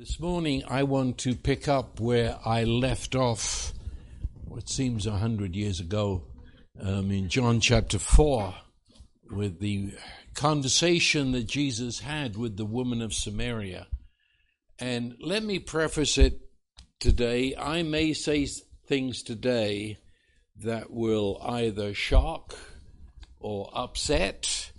[0.00, 3.74] This morning, I want to pick up where I left off,
[4.46, 6.22] what seems a hundred years ago,
[6.80, 8.54] um, in John chapter 4,
[9.30, 9.92] with the
[10.32, 13.88] conversation that Jesus had with the woman of Samaria.
[14.78, 16.40] And let me preface it
[16.98, 17.54] today.
[17.54, 18.46] I may say
[18.86, 19.98] things today
[20.62, 22.56] that will either shock
[23.38, 24.72] or upset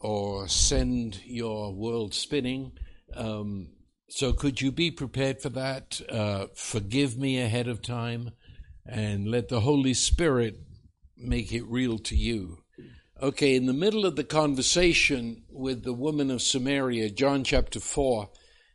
[0.00, 2.72] or send your world spinning.
[3.14, 3.68] Um,
[4.12, 6.00] so, could you be prepared for that?
[6.08, 8.32] Uh, forgive me ahead of time
[8.84, 10.58] and let the Holy Spirit
[11.16, 12.58] make it real to you.
[13.22, 18.28] Okay, in the middle of the conversation with the woman of Samaria, John chapter 4,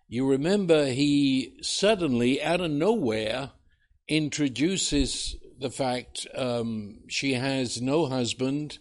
[0.07, 3.52] you remember he suddenly, out of nowhere,
[4.07, 8.77] introduces the fact um, she has no husband,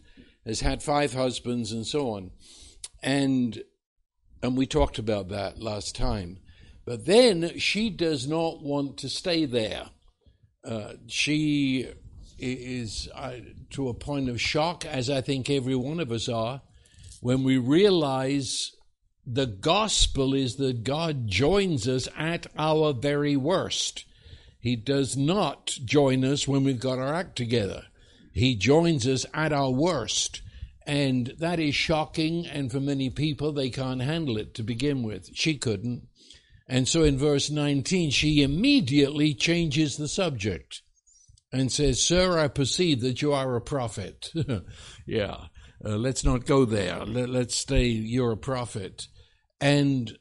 [0.47, 2.31] has had five husbands, and so on.
[3.03, 3.61] And
[4.41, 6.39] and we talked about that last time.
[6.85, 9.87] But then she does not want to stay there.
[10.65, 11.89] Uh, she
[12.39, 13.37] is uh,
[13.71, 16.62] to a point of shock, as I think every one of us are,
[17.21, 18.73] when we realize
[19.27, 24.05] the gospel is that God joins us at our very worst.
[24.59, 27.85] He does not join us when we've got our act together.
[28.33, 30.43] He joins us at our worst.
[30.87, 35.31] And that is shocking, and for many people, they can't handle it to begin with.
[35.35, 36.09] She couldn't.
[36.67, 40.83] And so in verse 19, she immediately changes the subject
[41.53, 44.31] and says, Sir, I perceive that you are a prophet.
[45.06, 45.47] yeah,
[45.84, 47.05] uh, let's not go there.
[47.05, 49.06] Let, let's stay, you're a prophet.
[49.61, 50.19] And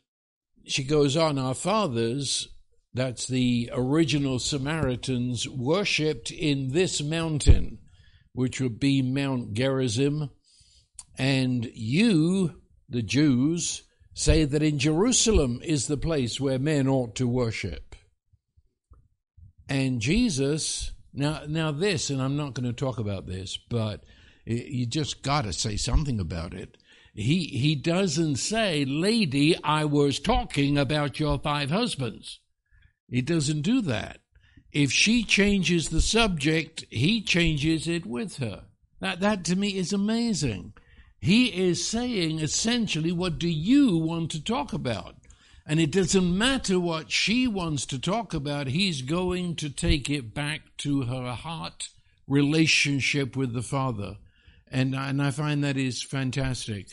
[0.66, 2.50] she goes on, Our fathers,
[2.94, 7.80] that's the original Samaritans, worshipped in this mountain,
[8.34, 10.30] which would be Mount Gerizim.
[11.18, 17.28] And you, the Jews, say that in Jerusalem is the place where men ought to
[17.28, 17.96] worship.
[19.68, 24.04] And Jesus, now, now this, and I'm not going to talk about this, but
[24.46, 26.78] you just got to say something about it.
[27.14, 32.40] He, he doesn't say, Lady, I was talking about your five husbands.
[33.08, 34.20] He doesn't do that.
[34.72, 38.66] If she changes the subject, he changes it with her.
[39.00, 40.74] That, that to me is amazing.
[41.24, 45.16] He is saying essentially, what do you want to talk about?
[45.66, 50.34] And it doesn't matter what she wants to talk about, he's going to take it
[50.34, 51.88] back to her heart
[52.28, 54.18] relationship with the Father.
[54.70, 56.88] And, and I find that is fantastic.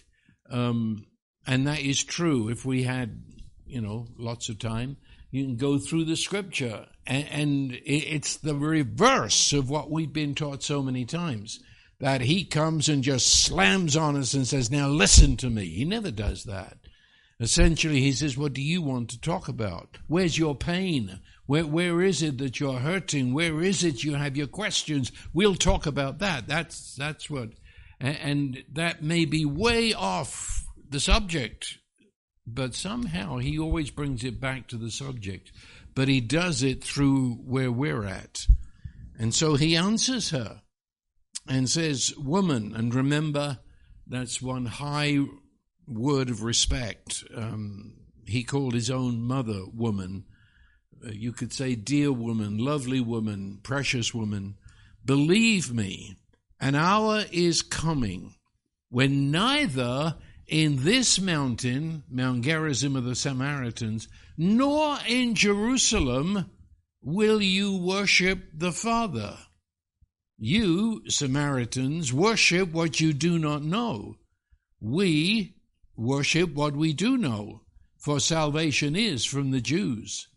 [0.48, 1.06] Um,
[1.44, 2.50] and that is true.
[2.50, 3.24] If we had,
[3.66, 4.96] you know, lots of time,
[5.32, 6.86] you can go through the scripture.
[7.04, 11.58] And, and it's the reverse of what we've been taught so many times
[12.00, 15.66] that he comes and just slams on us and says, Now listen to me.
[15.66, 16.78] He never does that.
[17.38, 19.98] Essentially, he says, What do you want to talk about?
[20.08, 21.20] Where's your pain?
[21.46, 23.34] Where, where is it that you're hurting?
[23.34, 25.12] Where is it you have your questions?
[25.34, 26.46] We'll talk about that.
[26.46, 27.50] That's, that's what,
[28.00, 31.78] and that may be way off the subject,
[32.46, 35.52] but somehow he always brings it back to the subject.
[35.94, 38.46] But he does it through where we're at.
[39.18, 40.59] And so he answers her
[41.50, 43.58] and says, Woman, and remember
[44.06, 45.18] that's one high
[45.86, 47.24] word of respect.
[47.34, 50.24] Um, he called his own mother woman.
[51.04, 54.54] Uh, you could say, Dear woman, lovely woman, precious woman,
[55.04, 56.16] believe me,
[56.60, 58.36] an hour is coming
[58.88, 66.50] when neither in this mountain, Mount Gerizim of the Samaritans, nor in Jerusalem
[67.02, 69.36] will you worship the Father.
[70.42, 74.16] You, Samaritans, worship what you do not know.
[74.80, 75.56] We
[75.96, 77.60] worship what we do know,
[77.98, 80.28] for salvation is from the Jews.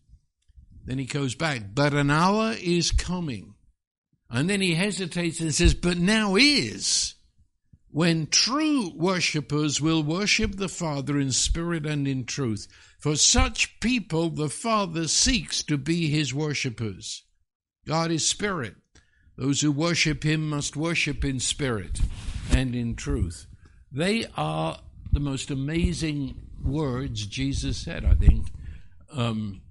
[0.84, 3.54] Then he goes back, but an hour is coming.
[4.30, 7.16] And then he hesitates and says, but now is
[7.90, 12.68] when true worshippers will worship the Father in spirit and in truth.
[13.00, 17.24] For such people, the Father seeks to be his worshippers.
[17.88, 18.76] God is spirit.
[19.38, 22.00] Those who worship him must worship in spirit
[22.52, 23.48] and in truth.
[23.92, 24.80] They are
[25.12, 28.48] the most amazing words Jesus said, I think.
[29.12, 29.62] Um,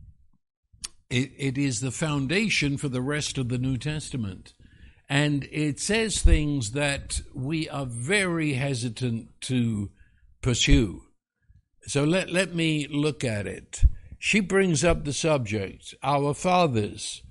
[1.11, 4.55] it, it is the foundation for the rest of the New Testament.
[5.09, 9.91] And it says things that we are very hesitant to
[10.41, 11.03] pursue.
[11.83, 13.83] So let, let me look at it.
[14.19, 17.23] She brings up the subject, our fathers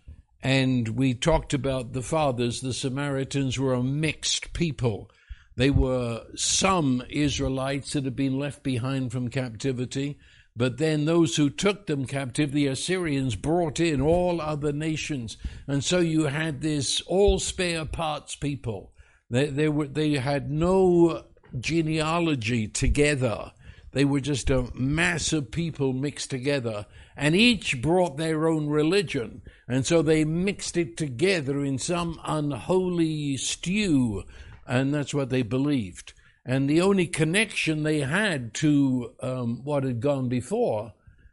[0.44, 2.62] and we talked about the fathers.
[2.62, 5.10] The Samaritans were a mixed people.
[5.56, 10.18] They were some Israelites that had been left behind from captivity.
[10.56, 15.38] But then those who took them captive, the Assyrians, brought in all other nations.
[15.68, 18.92] And so you had this all spare parts people.
[19.30, 21.24] They, they, were, they had no
[21.58, 23.52] genealogy together.
[23.94, 26.86] They were just a mass of people mixed together,
[27.16, 29.42] and each brought their own religion.
[29.72, 34.26] And so they mixed it together in some unholy stew,
[34.68, 36.12] and that's what they believed.
[36.46, 40.92] And the only connection they had to um, what had gone before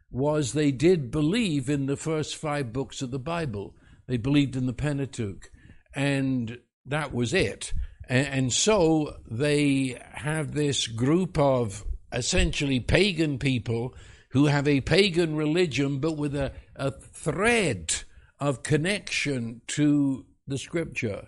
[0.09, 3.75] was they did believe in the first five books of the Bible.
[4.07, 5.51] They believed in the Pentateuch.
[5.93, 7.73] And that was it.
[8.07, 11.83] And, and so they have this group of
[12.13, 13.93] essentially pagan people
[14.29, 18.03] who have a pagan religion but with a, a thread
[18.39, 21.27] of connection to the scripture.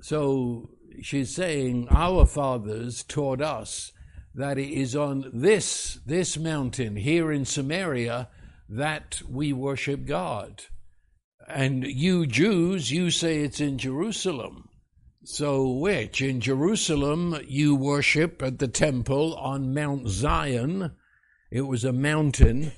[0.00, 0.70] So
[1.00, 3.92] she's saying, Our fathers taught us
[4.34, 8.28] that it is on this, this mountain here in Samaria
[8.68, 10.64] that we worship God.
[11.48, 14.68] And you Jews, you say it's in Jerusalem.
[15.24, 16.20] So, which?
[16.20, 20.92] In Jerusalem, you worship at the temple on Mount Zion.
[21.50, 22.72] It was a mountain.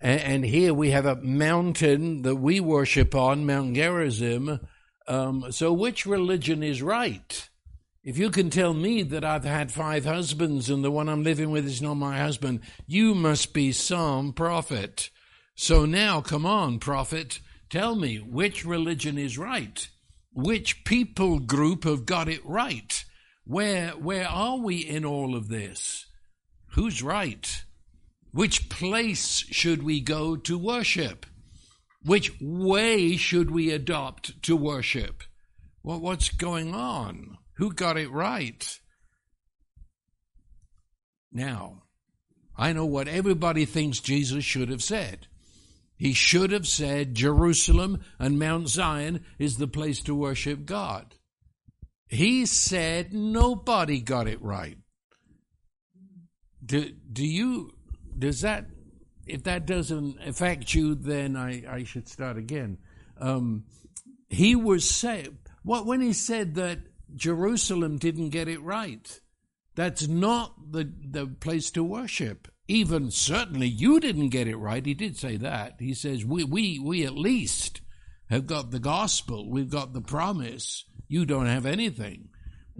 [0.00, 4.60] And, here we have a mountain that we worship on, Mount Gerizim.
[5.06, 7.48] Um, so, which religion is right?
[8.02, 11.50] If you can tell me that I've had five husbands and the one I'm living
[11.50, 15.10] with is not my husband, you must be some prophet.
[15.54, 19.86] So now, come on, prophet, tell me which religion is right
[20.32, 23.04] which people group have got it right?
[23.44, 26.06] Where, where are we in all of this?
[26.72, 27.64] Who's right?
[28.32, 31.26] Which place should we go to worship?
[32.04, 35.22] Which way should we adopt to worship?
[35.82, 37.36] Well, what's going on?
[37.56, 38.78] Who got it right?
[41.32, 41.82] Now,
[42.56, 45.26] I know what everybody thinks Jesus should have said.
[45.96, 51.14] He should have said Jerusalem and Mount Zion is the place to worship God.
[52.08, 54.78] He said nobody got it right.
[56.64, 57.72] Do, do you,
[58.20, 58.66] does that,
[59.26, 62.78] if that doesn't affect you, then I, I should start again.
[63.20, 63.64] Um,
[64.28, 66.78] he was saying, what, when he said that
[67.14, 69.20] Jerusalem didn't get it right,
[69.74, 74.86] that's not the, the place to worship even certainly you didn't get it right.
[74.86, 75.74] He did say that.
[75.80, 77.80] He says, we, we, we at least
[78.28, 79.50] have got the gospel.
[79.50, 80.84] We've got the promise.
[81.08, 82.28] You don't have anything.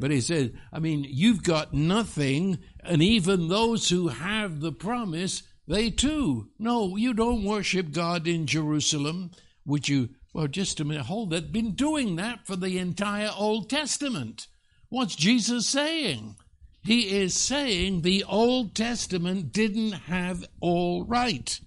[0.01, 2.59] But he said, I mean, you've got nothing.
[2.83, 6.49] And even those who have the promise, they too.
[6.59, 9.31] No, you don't worship God in Jerusalem.
[9.65, 10.09] Would you?
[10.33, 11.07] Well, just a minute.
[11.07, 11.53] Hold that.
[11.53, 14.47] Been doing that for the entire Old Testament.
[14.89, 16.37] What's Jesus saying?
[16.83, 21.61] He is saying the Old Testament didn't have all right.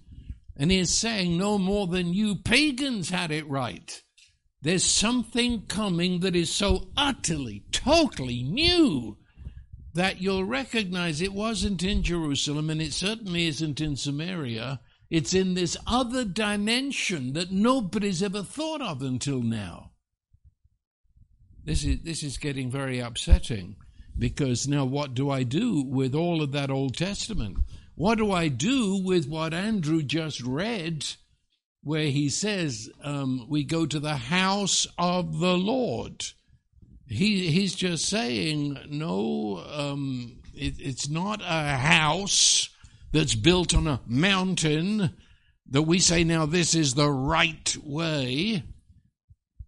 [0.56, 4.02] And he is saying no more than you pagans had it right.
[4.64, 9.18] There's something coming that is so utterly, totally new
[9.92, 14.80] that you'll recognize it wasn't in Jerusalem and it certainly isn't in Samaria.
[15.10, 19.90] It's in this other dimension that nobody's ever thought of until now.
[21.62, 23.76] This is, this is getting very upsetting.
[24.18, 27.58] Because now, what do I do with all of that Old Testament?
[27.96, 31.04] What do I do with what Andrew just read,
[31.84, 36.24] where he says, um, We go to the house of the Lord?
[37.06, 42.70] He, he's just saying, No, um, it, it's not a house
[43.12, 45.14] that's built on a mountain
[45.70, 48.64] that we say, Now this is the right way.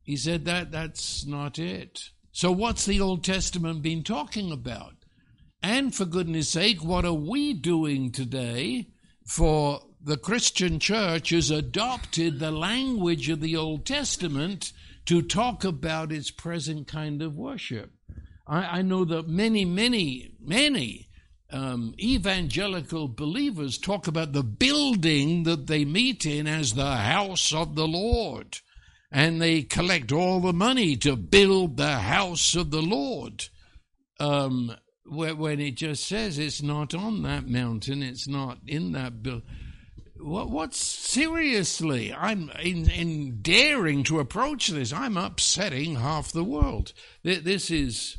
[0.02, 2.10] He said that that's not it.
[2.32, 4.94] So, what's the Old Testament been talking about?
[5.62, 8.86] And for goodness sake, what are we doing today?
[9.26, 14.72] For the Christian church has adopted the language of the Old Testament
[15.04, 17.90] to talk about its present kind of worship.
[18.46, 21.08] I, I know that many, many, many
[21.50, 27.74] um, evangelical believers talk about the building that they meet in as the house of
[27.74, 28.58] the Lord
[29.10, 33.46] and they collect all the money to build the house of the Lord.
[34.20, 34.72] Um,
[35.04, 39.42] when it just says it's not on that mountain, it's not in that building.
[40.20, 42.12] What, seriously?
[42.12, 44.92] I'm in, in daring to approach this.
[44.92, 46.92] I'm upsetting half the world.
[47.22, 48.16] This is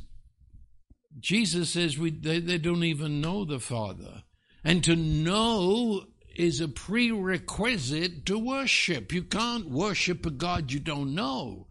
[1.19, 4.23] Jesus says we they, they don't even know the Father,
[4.63, 9.11] and to know is a prerequisite to worship.
[9.11, 11.67] You can't worship a God you don't know.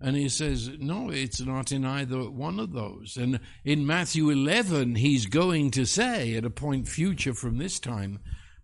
[0.00, 3.16] And he says, no, it's not in either one of those.
[3.16, 8.18] And in Matthew 11, he's going to say, at a point future from this time,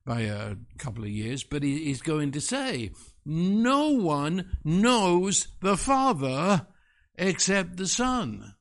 [0.08, 2.90] by a couple of years, but he, he's going to say,
[3.26, 6.66] no one knows the Father
[7.16, 8.54] except the Son.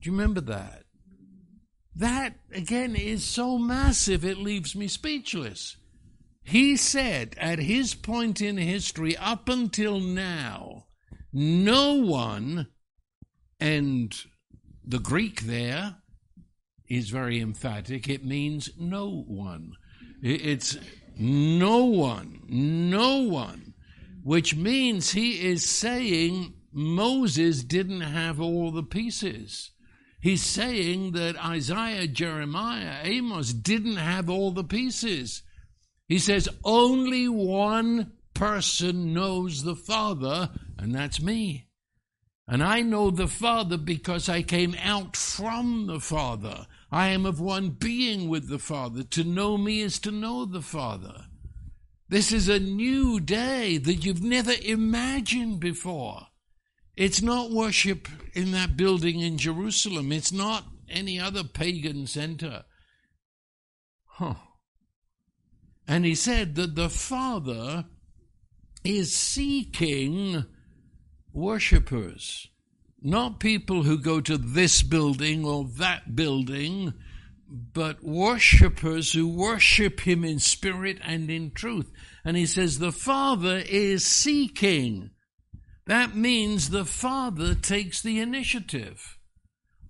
[0.00, 0.84] Do you remember that?
[1.94, 5.76] That, again, is so massive it leaves me speechless.
[6.42, 10.86] He said at his point in history, up until now,
[11.30, 12.68] no one,
[13.60, 14.18] and
[14.82, 15.96] the Greek there
[16.88, 19.74] is very emphatic, it means no one.
[20.22, 20.76] It's
[21.18, 23.74] no one, no one,
[24.22, 29.70] which means he is saying Moses didn't have all the pieces.
[30.20, 35.42] He's saying that Isaiah, Jeremiah, Amos didn't have all the pieces.
[36.06, 41.68] He says only one person knows the Father, and that's me.
[42.46, 46.66] And I know the Father because I came out from the Father.
[46.92, 49.02] I am of one being with the Father.
[49.04, 51.26] To know me is to know the Father.
[52.08, 56.26] This is a new day that you've never imagined before.
[56.96, 60.10] It's not worship in that building in Jerusalem.
[60.10, 62.64] It's not any other pagan center.
[64.04, 64.34] Huh.
[65.86, 67.86] And he said that the Father
[68.84, 70.44] is seeking
[71.32, 72.48] worshippers,
[73.02, 76.94] not people who go to this building or that building,
[77.48, 81.90] but worshippers who worship Him in spirit and in truth.
[82.24, 85.10] And he says the Father is seeking.
[85.86, 89.18] That means the Father takes the initiative.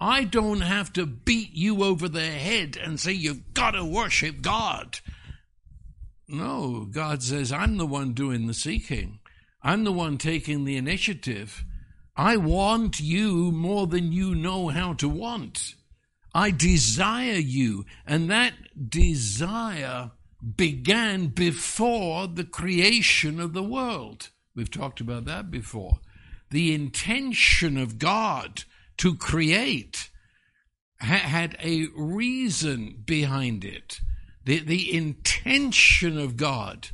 [0.00, 4.40] I don't have to beat you over the head and say you've got to worship
[4.40, 5.00] God.
[6.26, 9.18] No, God says, I'm the one doing the seeking.
[9.62, 11.64] I'm the one taking the initiative.
[12.16, 15.74] I want you more than you know how to want.
[16.34, 17.84] I desire you.
[18.06, 18.54] And that
[18.88, 20.12] desire
[20.56, 24.30] began before the creation of the world.
[24.54, 26.00] We've talked about that before.
[26.50, 28.64] The intention of God
[28.98, 30.10] to create
[30.98, 34.00] had a reason behind it.
[34.44, 36.88] The, the intention of God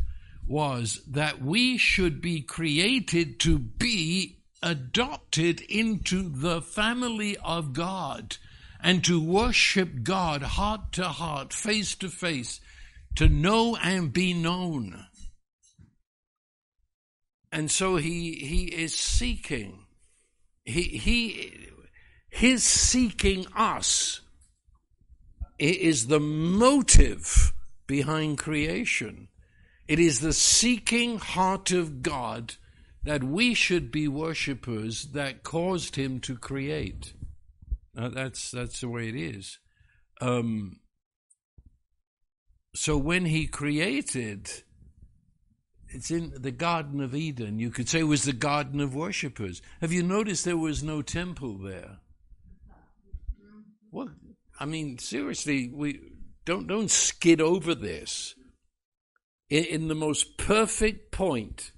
[0.46, 4.35] was that we should be created to be
[4.66, 8.36] adopted into the family of God
[8.82, 12.60] and to worship God heart to heart, face to face,
[13.14, 15.06] to know and be known.
[17.52, 19.86] And so he, he is seeking.
[20.64, 21.68] He, he,
[22.28, 24.20] his seeking us
[25.60, 27.52] is the motive
[27.86, 29.28] behind creation.
[29.86, 32.56] It is the seeking heart of God
[33.06, 37.14] that we should be worshippers that caused him to create.
[37.96, 39.58] Uh, that's that's the way it is.
[40.20, 40.80] Um,
[42.74, 44.50] so when he created,
[45.88, 47.58] it's in the Garden of Eden.
[47.58, 49.62] You could say it was the Garden of worshippers.
[49.80, 51.98] Have you noticed there was no temple there?
[53.90, 54.10] Well,
[54.58, 56.00] I mean, seriously, we
[56.44, 58.34] don't don't skid over this
[59.48, 61.72] in, in the most perfect point,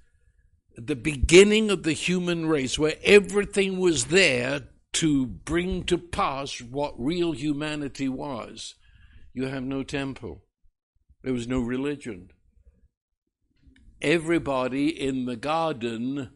[0.87, 4.61] the beginning of the human race, where everything was there
[4.93, 8.75] to bring to pass what real humanity was,
[9.33, 10.43] you have no temple.
[11.23, 12.29] There was no religion.
[14.01, 16.29] Everybody in the garden,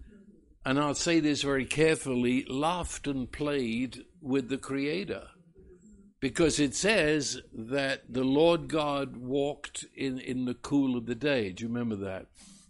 [0.65, 5.27] and I'll say this very carefully, laughed and played with the Creator
[6.23, 11.51] because it says that the Lord God walked in, in the cool of the day.
[11.51, 12.27] Do you remember that?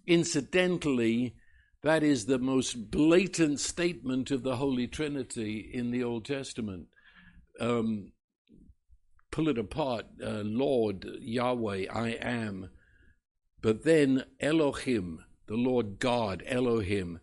[0.07, 1.35] Incidentally,
[1.83, 6.87] that is the most blatant statement of the Holy Trinity in the Old Testament.
[7.59, 8.13] Um,
[9.31, 12.69] pull it apart uh, Lord, Yahweh, I am.
[13.61, 17.19] But then Elohim, the Lord God, Elohim.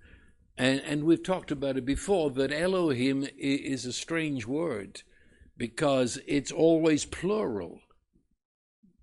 [0.58, 5.02] And, and we've talked about it before that Elohim is a strange word
[5.56, 7.80] because it's always plural.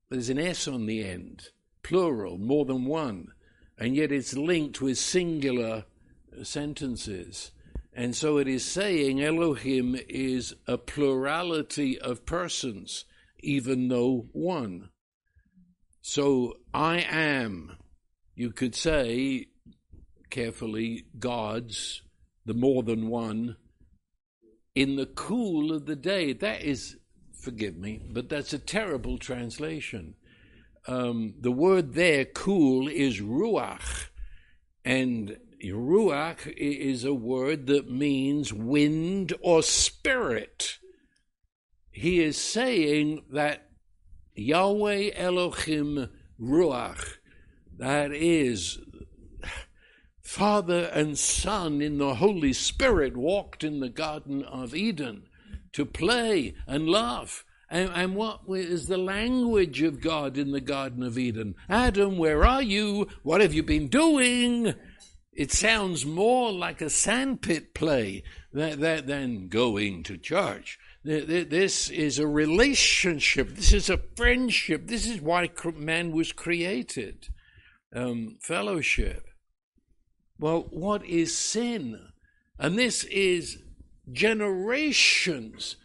[0.10, 1.50] There's an S on the end,
[1.82, 3.30] plural, more than one,
[3.78, 5.86] and yet it's linked with singular
[6.44, 7.52] sentences.
[7.94, 13.06] And so it is saying Elohim is a plurality of persons,
[13.40, 14.90] even though one.
[16.02, 17.78] So I am,
[18.36, 19.48] you could say
[20.30, 22.02] carefully, God's,
[22.46, 23.58] the more than one,
[24.76, 26.34] in the cool of the day.
[26.34, 26.98] That is,
[27.42, 30.16] forgive me, but that's a terrible translation.
[30.88, 34.08] Um, the word there, cool, is ruach.
[34.86, 40.78] And ruach is a word that means wind or spirit.
[41.92, 43.70] He is saying that
[44.36, 47.18] Yahweh Elohim Ruach.
[47.78, 48.80] That is,
[50.22, 55.24] Father and Son in the Holy Spirit walked in the Garden of Eden
[55.74, 57.44] to play and laugh.
[57.70, 61.56] And, and, what is the language of God in the Garden of Eden?
[61.68, 63.08] Adam, where are you?
[63.24, 64.74] What have you been doing?
[65.34, 70.80] It sounds more like a sandpit play than, than going to church.
[71.04, 73.50] This is a relationship.
[73.50, 74.88] This is a friendship.
[74.88, 77.28] This is why man was created.
[77.94, 79.28] Um, fellowship.
[80.40, 82.00] Well, what is sin?
[82.60, 83.60] And this is
[84.12, 85.78] generations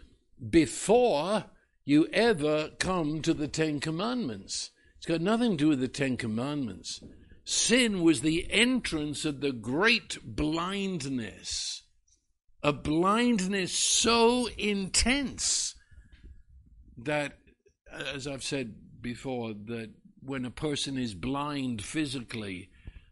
[0.51, 1.45] before
[1.85, 4.71] you ever come to the Ten Commandments.
[4.99, 7.01] It's got nothing to do with the Ten Commandments.
[7.45, 11.83] Sin was the entrance of the great blindness,
[12.63, 15.75] a blindness so intense
[16.97, 17.39] that,
[17.93, 22.71] as I've said before, that when a person is blind physically,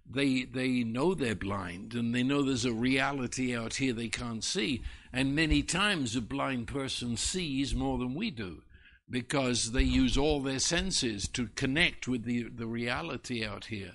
[0.09, 4.43] they they know they're blind and they know there's a reality out here they can't
[4.43, 8.63] see and many times a blind person sees more than we do
[9.09, 13.93] because they use all their senses to connect with the, the reality out here.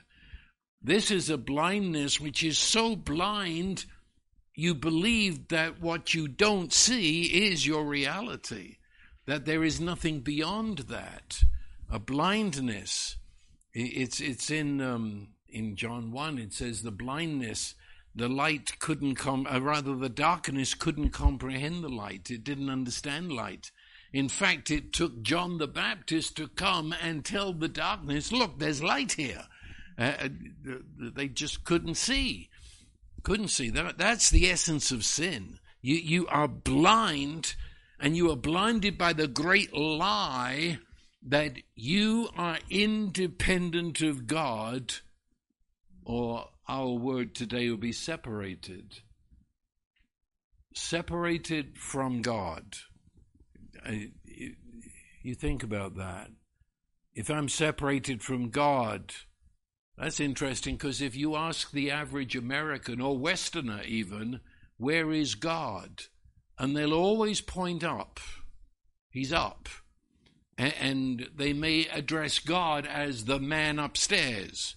[0.82, 3.86] This is a blindness which is so blind
[4.54, 8.78] you believe that what you don't see is your reality
[9.26, 11.42] that there is nothing beyond that.
[11.90, 13.18] A blindness
[13.76, 17.76] it's it's in um, in John 1, it says the blindness,
[18.16, 22.32] the light couldn't come, or rather the darkness couldn't comprehend the light.
[22.32, 23.72] It didn't understand light.
[24.14, 28.82] In fact, it took John the Baptist to come and tell the darkness, look, there's
[28.82, 29.44] light here.
[29.98, 30.30] Uh, uh
[30.98, 32.50] they just couldn't see.
[33.24, 33.70] Couldn't see.
[33.70, 35.60] That, that's the essence of sin.
[35.82, 37.56] You, you are blind
[38.00, 40.80] and you are blinded by the great lie
[41.28, 44.96] that you are independent of God
[46.04, 49.00] or our word today will be separated.
[50.74, 52.76] Separated from God.
[55.22, 56.30] You think about that.
[57.14, 59.14] If I'm separated from God,
[59.98, 64.42] that's interesting because if you ask the average American or Westerner even,
[64.78, 66.04] where is God?
[66.60, 68.20] And they'll always point up.
[69.10, 69.70] He's up.
[70.58, 74.76] And they may address God as the man upstairs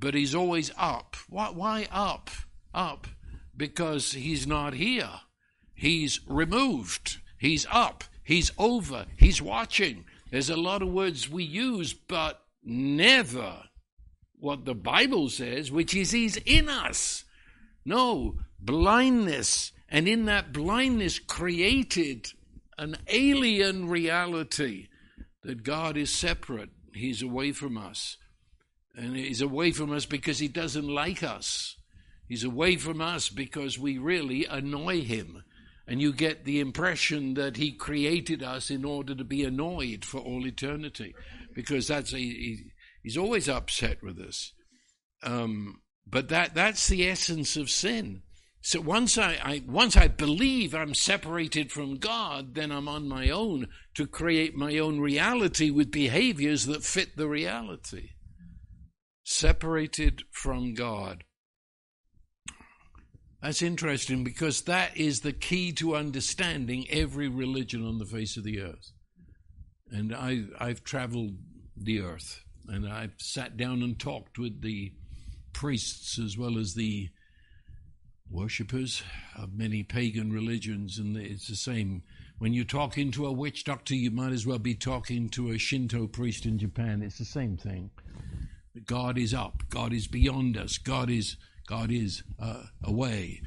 [0.00, 1.16] but he's always up.
[1.28, 2.30] Why, why up?
[2.74, 3.06] Up
[3.56, 5.10] because he's not here.
[5.74, 7.18] He's removed.
[7.38, 8.04] He's up.
[8.24, 9.06] He's over.
[9.18, 10.06] He's watching.
[10.30, 13.64] There's a lot of words we use, but never
[14.38, 17.24] what the Bible says, which is He's in us.
[17.84, 19.72] No, blindness.
[19.88, 22.28] And in that blindness created
[22.78, 24.88] an alien reality
[25.42, 26.70] that God is separate.
[26.94, 28.16] He's away from us.
[28.96, 31.76] And he's away from us because he doesn't like us.
[32.28, 35.42] He's away from us because we really annoy him.
[35.86, 40.18] And you get the impression that he created us in order to be annoyed for
[40.18, 41.14] all eternity,
[41.54, 42.70] because that's he,
[43.02, 44.52] he's always upset with us.
[45.24, 48.22] Um, but that that's the essence of sin.
[48.62, 53.30] So once I, I, once I believe I'm separated from God, then I'm on my
[53.30, 58.10] own to create my own reality with behaviors that fit the reality
[59.30, 61.22] separated from God.
[63.40, 68.44] That's interesting because that is the key to understanding every religion on the face of
[68.44, 68.92] the earth.
[69.90, 71.36] And I, I've traveled
[71.76, 74.92] the earth and I've sat down and talked with the
[75.52, 77.08] priests as well as the
[78.30, 79.02] worshippers
[79.36, 82.02] of many pagan religions, and it's the same.
[82.38, 85.58] When you talk into a witch doctor, you might as well be talking to a
[85.58, 87.02] Shinto priest in Japan.
[87.02, 87.90] It's the same thing.
[88.86, 89.62] God is up.
[89.68, 90.78] God is beyond us.
[90.78, 93.42] God is God is uh, away.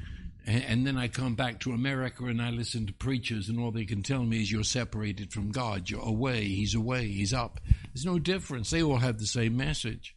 [0.46, 3.70] And, and, then I come back to America and I listen to preachers, and all
[3.70, 5.88] they can tell me is you're separated from God.
[5.88, 6.44] You're away.
[6.44, 7.06] He's away.
[7.08, 7.60] He's up.
[7.92, 8.70] There's no difference.
[8.70, 10.14] They all have the same message.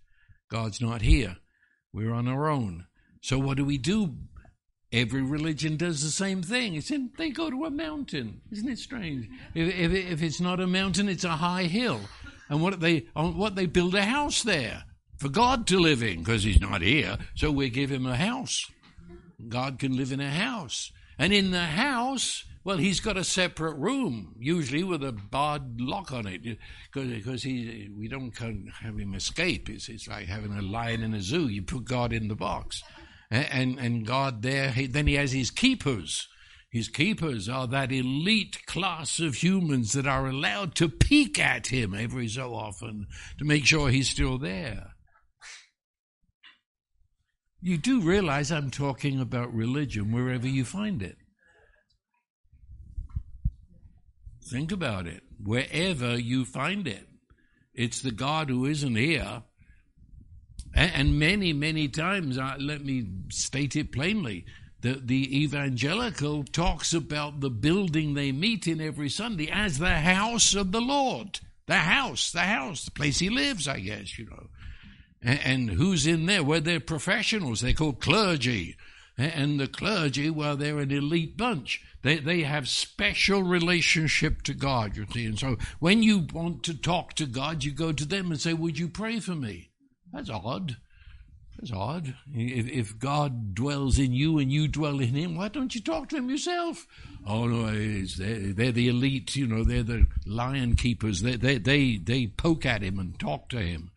[0.49, 1.37] God's not here.
[1.93, 2.87] We're on our own.
[3.21, 4.15] So what do we do?
[4.91, 6.75] Every religion does the same thing.
[6.75, 8.41] It's in, they go to a mountain.
[8.51, 9.27] Isn't it strange?
[9.53, 11.99] If, if, if it's not a mountain, it's a high hill.
[12.49, 14.85] And what they what they build a house there
[15.17, 17.17] for God to live in because he's not here.
[17.35, 18.69] So we give him a house.
[19.47, 20.91] God can live in a house.
[21.19, 26.11] And in the house, well, he's got a separate room, usually with a barred lock
[26.11, 26.57] on it,
[26.93, 28.37] because he we don't
[28.81, 29.69] have him escape.
[29.69, 31.47] It's, it's like having a lion in a zoo.
[31.47, 32.83] You put God in the box,
[33.31, 34.71] and and, God there.
[34.71, 36.27] He, then he has his keepers.
[36.69, 41.95] His keepers are that elite class of humans that are allowed to peek at him
[41.95, 43.07] every so often
[43.39, 44.96] to make sure he's still there.
[47.61, 51.17] You do realize I'm talking about religion wherever you find it.
[54.43, 55.23] Think about it.
[55.43, 57.07] Wherever you find it,
[57.73, 59.43] it's the God who isn't here.
[60.73, 64.45] And many, many times, uh, let me state it plainly
[64.81, 70.53] the, the evangelical talks about the building they meet in every Sunday as the house
[70.55, 71.39] of the Lord.
[71.65, 74.47] The house, the house, the place he lives, I guess, you know.
[75.27, 76.41] And, and who's in there?
[76.41, 77.59] Well, they're professionals.
[77.59, 78.77] They're called clergy.
[79.17, 81.83] And the clergy, well, they're an elite bunch.
[82.01, 85.25] They, they have special relationship to God, you see.
[85.25, 88.53] And so when you want to talk to God, you go to them and say,
[88.53, 89.71] would you pray for me?
[90.13, 90.77] That's odd.
[91.57, 92.15] That's odd.
[92.33, 96.09] If, if God dwells in you and you dwell in Him, why don't you talk
[96.09, 96.85] to Him yourself?
[97.25, 99.35] Oh no, they're, they're, the elite.
[99.35, 101.23] You know, they're the lion keepers.
[101.23, 103.89] They they they, they poke at Him and talk to Him.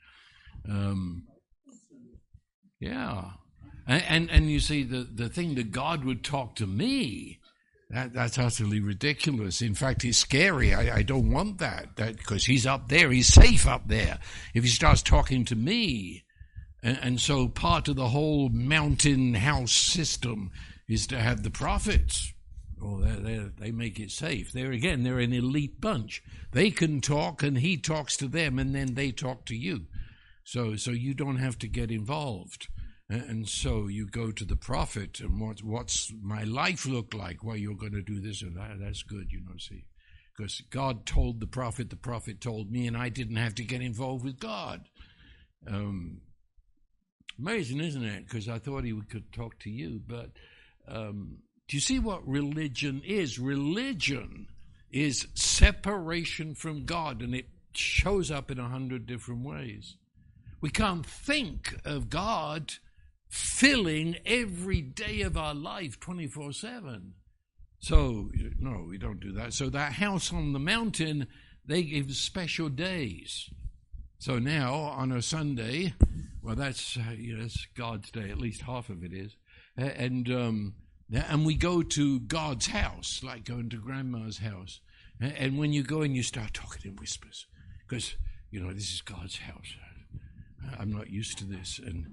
[0.71, 1.25] Um,
[2.79, 3.31] yeah,
[3.87, 7.39] and, and, and you see the the thing that God would talk to me.
[7.91, 9.61] That, that's utterly ridiculous.
[9.61, 10.73] In fact, it's scary.
[10.73, 13.11] I, I don't want that because he's up there.
[13.11, 14.21] He's safe up there.
[14.55, 16.23] If he starts talking to me,
[16.85, 20.53] and, and so part of the whole mountain house system
[20.89, 22.33] is to have the prophets.
[22.83, 24.53] Oh, they they they make it safe.
[24.53, 26.23] There again, they're an elite bunch.
[26.53, 29.87] They can talk, and he talks to them, and then they talk to you.
[30.45, 32.69] So, so you don't have to get involved.
[33.09, 37.43] And so you go to the prophet, and what, what's my life look like?
[37.43, 38.79] Well, you're going to do this and that.
[38.81, 39.85] That's good, you know, see.
[40.37, 43.83] Because God told the prophet, the prophet told me, and I didn't have to get
[43.83, 44.83] involved with God.
[45.67, 46.21] Um,
[47.41, 48.27] Amazing, isn't it?
[48.27, 50.01] Because I thought he could talk to you.
[50.07, 50.31] But
[50.87, 53.39] um, do you see what religion is?
[53.39, 54.49] Religion
[54.91, 59.97] is separation from God, and it shows up in a hundred different ways.
[60.61, 62.75] We can't think of God
[63.29, 67.15] filling every day of our life 24 7.
[67.79, 69.55] So, no, we don't do that.
[69.55, 71.29] So, that house on the mountain,
[71.65, 73.49] they give special days.
[74.21, 75.95] So now on a Sunday,
[76.43, 78.29] well, that's uh, that's God's day.
[78.29, 79.35] At least half of it is,
[79.79, 80.75] and um,
[81.11, 84.81] and we go to God's house, like going to Grandma's house.
[85.23, 87.47] And when you go and you start talking in whispers,
[87.89, 88.15] because
[88.51, 89.75] you know this is God's house.
[90.79, 92.07] I'm not used to this, and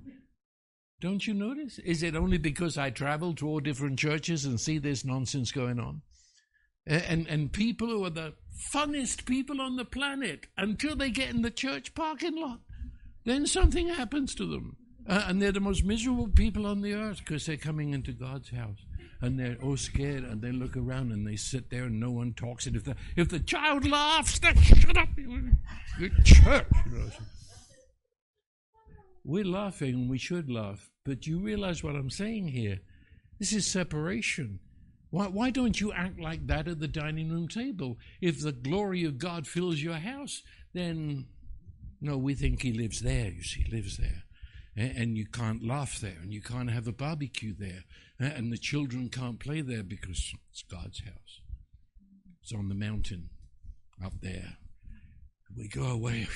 [1.00, 1.80] don't you notice?
[1.80, 5.80] Is it only because I travel to all different churches and see this nonsense going
[5.80, 6.02] on?
[6.86, 8.34] And and people who are the
[8.74, 12.60] funnest people on the planet until they get in the church parking lot.
[13.26, 14.78] Then something happens to them.
[15.08, 18.50] Uh, and they're the most miserable people on the earth because they're coming into God's
[18.50, 18.80] house.
[19.22, 22.34] And they're all scared and they look around and they sit there and no one
[22.34, 22.68] talks.
[22.68, 25.10] And if the, if the child laughs, then shut up.
[25.18, 26.68] Your church.
[26.86, 27.10] You know.
[29.28, 30.90] We're laughing and we should laugh.
[31.04, 32.80] But you realize what I'm saying here?
[33.40, 34.60] This is separation.
[35.10, 37.98] Why, why don't you act like that at the dining room table?
[38.22, 41.26] If the glory of God fills your house, then
[42.00, 44.24] no, we think He lives there, you see, lives there.
[44.78, 47.84] And you can't laugh there, and you can't have a barbecue there,
[48.20, 51.42] and the children can't play there because it's God's house.
[52.42, 53.30] It's on the mountain
[54.06, 54.58] up there.
[55.58, 56.28] We go away,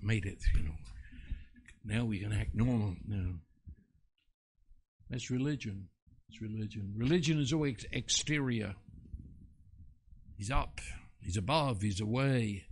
[0.00, 0.76] made it, you know.
[1.88, 2.96] Now we can act normal.
[3.06, 3.36] No.
[5.08, 5.88] That's religion.
[6.28, 6.92] It's religion.
[6.94, 8.74] Religion is always exterior.
[10.36, 10.82] He's up,
[11.18, 12.66] he's above, he's away.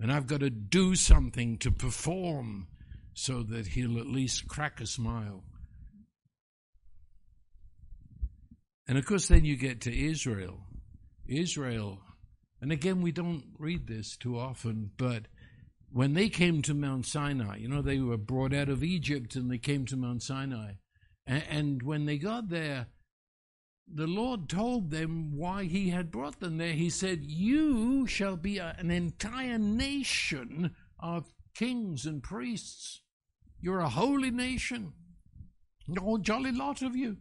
[0.00, 2.66] And I've got to do something to perform
[3.14, 5.44] so that he'll at least crack a smile.
[8.88, 10.58] And of course, then you get to Israel.
[11.28, 12.00] Israel,
[12.60, 15.26] and again, we don't read this too often, but
[15.96, 19.50] when they came to Mount Sinai, you know, they were brought out of Egypt and
[19.50, 20.72] they came to Mount Sinai.
[21.26, 22.88] And when they got there,
[23.90, 26.74] the Lord told them why He had brought them there.
[26.74, 33.00] He said, You shall be a, an entire nation of kings and priests.
[33.58, 34.92] You're a holy nation.
[35.96, 37.16] A whole jolly lot of you.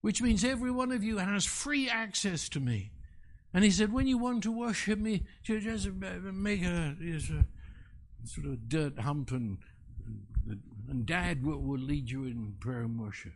[0.00, 2.90] Which means every one of you has free access to me.
[3.54, 5.90] And he said, when you want to worship me, just uh,
[6.32, 7.44] make a, a
[8.24, 9.58] sort of dirt hump, and,
[10.88, 13.32] and Dad will, will lead you in prayer and worship.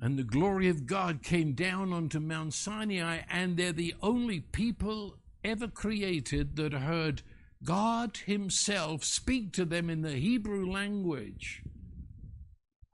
[0.00, 5.16] And the glory of God came down onto Mount Sinai, and they're the only people
[5.42, 7.22] ever created that heard
[7.62, 11.62] God Himself speak to them in the Hebrew language.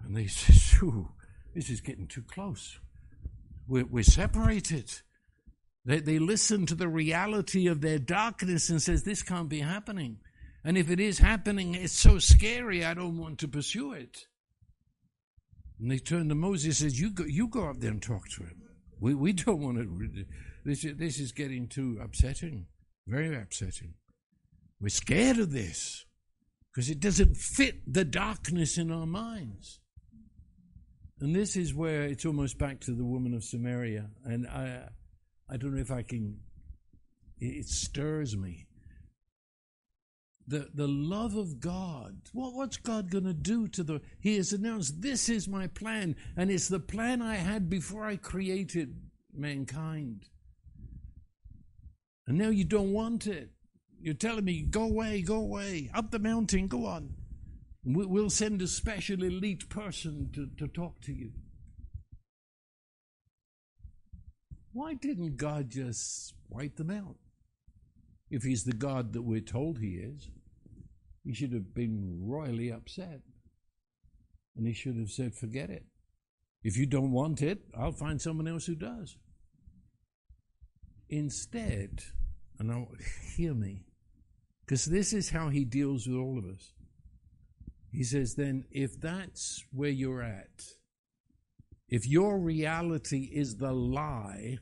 [0.05, 1.11] And they said, Ooh,
[1.55, 2.79] this is getting too close.
[3.66, 4.92] we're, we're separated.
[5.85, 10.18] They, they listen to the reality of their darkness and says, this can't be happening.
[10.64, 14.27] And if it is happening, it's so scary, I don't want to pursue it.
[15.79, 18.29] And they turn to Moses and says, you go, you go up there and talk
[18.37, 18.62] to him.
[19.01, 20.25] We, we don't want to.
[20.64, 22.66] This, this is getting too upsetting,
[23.07, 23.94] very upsetting.
[24.79, 26.05] We're scared of this
[26.70, 29.81] because it doesn't fit the darkness in our minds.
[31.20, 34.11] And this is where it's almost back to the woman of Samaria.
[34.25, 34.88] And I,
[35.51, 36.38] I don't know if I can,
[37.38, 38.66] it stirs me.
[40.50, 42.22] The, the love of God.
[42.32, 44.00] What, what's God going to do to the.
[44.18, 48.16] He has announced, This is my plan, and it's the plan I had before I
[48.16, 48.96] created
[49.32, 50.28] mankind.
[52.26, 53.50] And now you don't want it.
[54.00, 57.14] You're telling me, Go away, go away, up the mountain, go on.
[57.84, 61.30] We'll send a special elite person to, to talk to you.
[64.72, 67.18] Why didn't God just wipe them out?
[68.30, 70.28] If He's the God that we're told He is,
[71.24, 73.20] He should have been royally upset.
[74.56, 75.85] And He should have said, Forget it.
[76.62, 79.16] If you don't want it, I'll find someone else who does.
[81.09, 82.02] Instead,
[82.59, 82.88] and now
[83.37, 83.85] hear me,
[84.64, 86.72] because this is how He deals with all of us.
[87.92, 90.62] He says, then, if that's where you're at,
[91.88, 94.59] if your reality is the lie,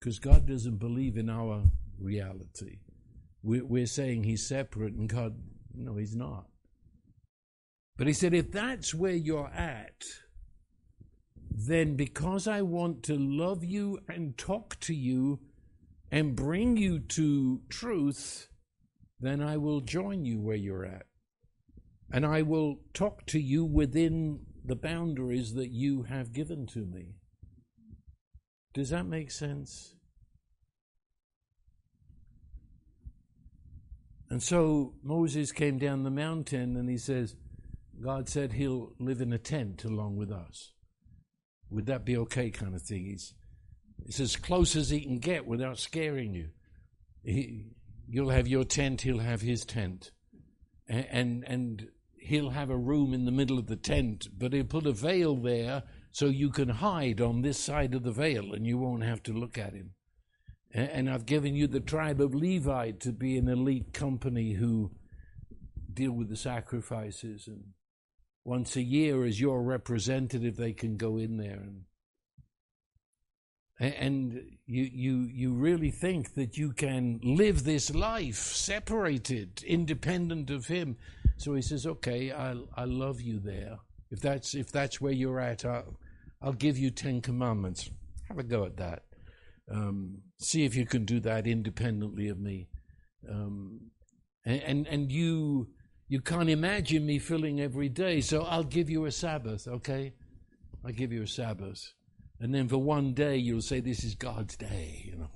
[0.00, 1.64] because God doesn't believe in our
[2.00, 2.78] reality,
[3.42, 5.36] we're saying He's separate, and God,
[5.74, 6.46] no, He's not.
[7.96, 10.02] But He said, if that's where you're at,
[11.50, 15.40] then because I want to love you and talk to you
[16.10, 18.48] and bring you to truth,
[19.20, 21.06] then I will join you where you're at
[22.12, 27.14] and I will talk to you within the boundaries that you have given to me.
[28.74, 29.94] Does that make sense?
[34.32, 37.36] And so Moses came down the mountain and he says,
[38.02, 40.72] God said he'll live in a tent along with us.
[41.68, 43.04] Would that be okay, kind of thing?
[43.04, 43.34] He's,
[44.06, 46.48] it's as close as he can get without scaring you.
[47.22, 47.66] He,
[48.08, 50.12] you'll have your tent, he'll have his tent.
[50.88, 54.64] And, and, and he'll have a room in the middle of the tent, but he'll
[54.64, 58.66] put a veil there so you can hide on this side of the veil and
[58.66, 59.90] you won't have to look at him.
[60.74, 64.92] And I've given you the tribe of Levi to be an elite company who
[65.92, 67.46] deal with the sacrifices.
[67.46, 67.64] And
[68.44, 71.82] once a year, as your representative, they can go in there and
[73.82, 80.66] and you you you really think that you can live this life separated, independent of
[80.66, 80.96] him.
[81.36, 83.78] So he says, "Okay, I I love you there.
[84.10, 85.96] If that's if that's where you're at, I'll,
[86.40, 87.90] I'll give you ten commandments.
[88.28, 89.02] Have a go at that.
[89.70, 92.68] Um, see if you can do that independently of me.
[93.28, 93.90] Um,
[94.44, 95.68] and, and and you
[96.08, 99.68] you can't imagine me filling every day, so I'll give you a Sabbath.
[99.68, 100.14] Okay,
[100.84, 101.92] I'll give you a Sabbath."
[102.42, 105.30] And then for one day, you'll say, This is God's day, you know.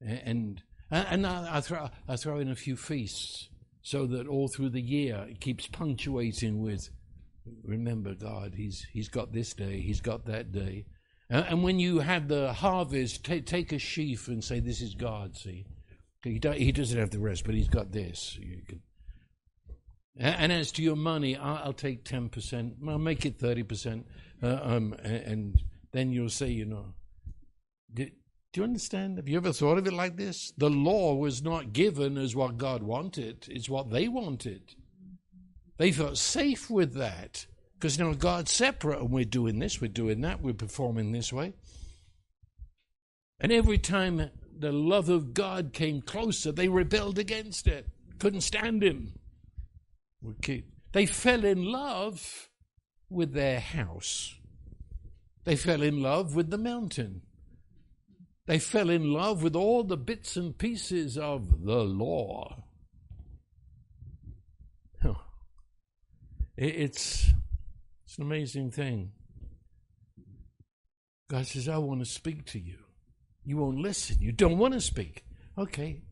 [0.00, 3.48] And, and I, throw, I throw in a few feasts
[3.80, 6.90] so that all through the year it keeps punctuating with,
[7.62, 10.86] Remember God, He's, he's got this day, He's got that day.
[11.30, 14.94] And, and when you have the harvest, take, take a sheaf and say, This is
[14.94, 15.64] God, see.
[16.22, 18.38] He, he doesn't have the rest, but He's got this.
[18.68, 18.82] Can,
[20.18, 24.04] and as to your money, I'll take 10%, I'll make it 30%.
[24.42, 25.62] Uh, um, and
[25.92, 26.94] then you'll say, you know,
[27.92, 28.06] do,
[28.52, 29.16] do you understand?
[29.16, 30.52] Have you ever thought of it like this?
[30.58, 34.74] The law was not given as what God wanted, it's what they wanted.
[35.78, 37.46] They felt safe with that
[37.80, 41.54] because now God's separate and we're doing this, we're doing that, we're performing this way.
[43.40, 47.88] And every time the love of God came closer, they rebelled against it,
[48.18, 49.14] couldn't stand Him.
[50.92, 52.50] They fell in love
[53.08, 54.34] with their house.
[55.44, 57.22] They fell in love with the mountain.
[58.44, 62.64] They fell in love with all the bits and pieces of the law.
[66.60, 67.30] It's,
[68.10, 69.12] it's an amazing thing.
[71.30, 72.78] God says, I want to speak to you.
[73.44, 74.16] You won't listen.
[74.18, 75.24] You don't want to speak.
[75.56, 76.02] Okay,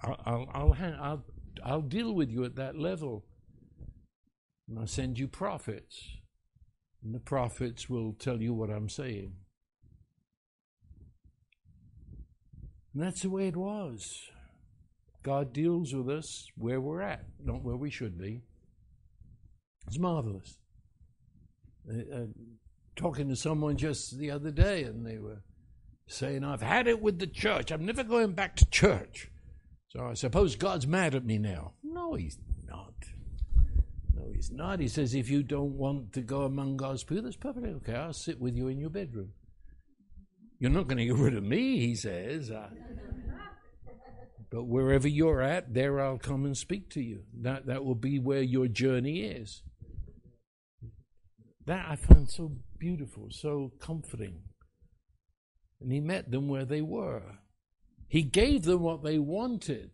[0.00, 1.24] I'll, I'll, I'll, I'll,
[1.64, 3.24] I'll deal with you at that level.
[4.68, 6.18] And I'll send you prophets.
[7.02, 9.32] And the prophets will tell you what I'm saying.
[12.94, 14.28] And that's the way it was.
[15.24, 18.42] God deals with us where we're at, not where we should be.
[19.88, 20.56] It's marvelous.
[21.88, 22.26] Uh, uh,
[22.96, 25.42] talking to someone just the other day, and they were
[26.08, 27.70] saying, I've had it with the church.
[27.70, 29.30] I'm never going back to church.
[29.88, 31.72] So I suppose God's mad at me now.
[31.82, 32.94] No, he's not.
[34.14, 34.80] No, he's not.
[34.80, 37.94] He says, if you don't want to go among God's people, that's perfectly okay.
[37.94, 39.32] I'll sit with you in your bedroom.
[40.58, 42.50] You're not going to get rid of me, he says.
[44.50, 47.24] But wherever you're at, there I'll come and speak to you.
[47.42, 49.62] That, that will be where your journey is.
[51.68, 54.40] That I find so beautiful, so comforting.
[55.82, 57.40] And he met them where they were.
[58.08, 59.90] He gave them what they wanted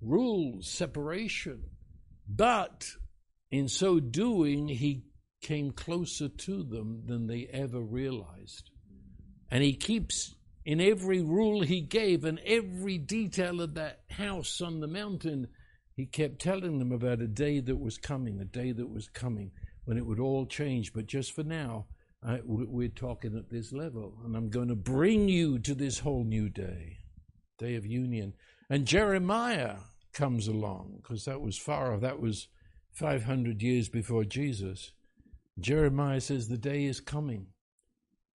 [0.00, 1.64] rules, separation.
[2.26, 2.86] But
[3.50, 5.04] in so doing, he
[5.42, 8.70] came closer to them than they ever realized.
[9.50, 14.80] And he keeps, in every rule he gave and every detail of that house on
[14.80, 15.48] the mountain,
[15.94, 19.50] he kept telling them about a day that was coming, a day that was coming
[19.84, 20.92] when it would all change.
[20.92, 21.86] But just for now,
[22.26, 24.14] I, we're talking at this level.
[24.24, 26.98] And I'm going to bring you to this whole new day,
[27.58, 28.34] day of union.
[28.70, 29.76] And Jeremiah
[30.12, 32.00] comes along because that was far, off.
[32.00, 32.48] that was
[32.92, 34.92] 500 years before Jesus.
[35.58, 37.48] Jeremiah says, The day is coming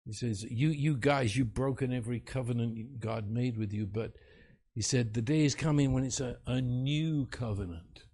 [0.05, 4.13] he says, you, you guys, you've broken every covenant God made with you, but
[4.73, 8.04] he said, the day is coming when it's a, a new covenant,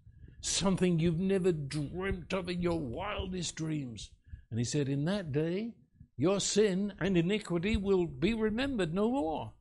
[0.41, 4.09] something you've never dreamt of in your wildest dreams.
[4.49, 5.75] And he said, in that day,
[6.17, 9.53] your sin and iniquity will be remembered no more.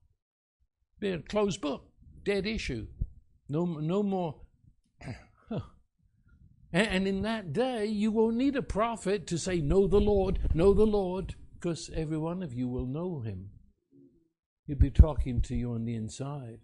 [0.98, 1.88] Be a closed book,
[2.24, 2.86] dead issue.
[3.48, 4.40] No, no more.
[6.72, 10.74] and in that day, you won't need a prophet to say, Know the Lord, know
[10.74, 13.50] the Lord because every one of you will know him.
[14.66, 16.60] He'll be talking to you on the inside.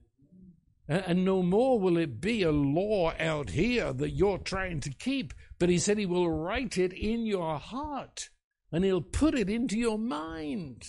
[0.89, 5.35] And, no more will it be a law out here that you're trying to keep,
[5.59, 8.31] but he said he will write it in your heart
[8.71, 10.85] and he'll put it into your mind.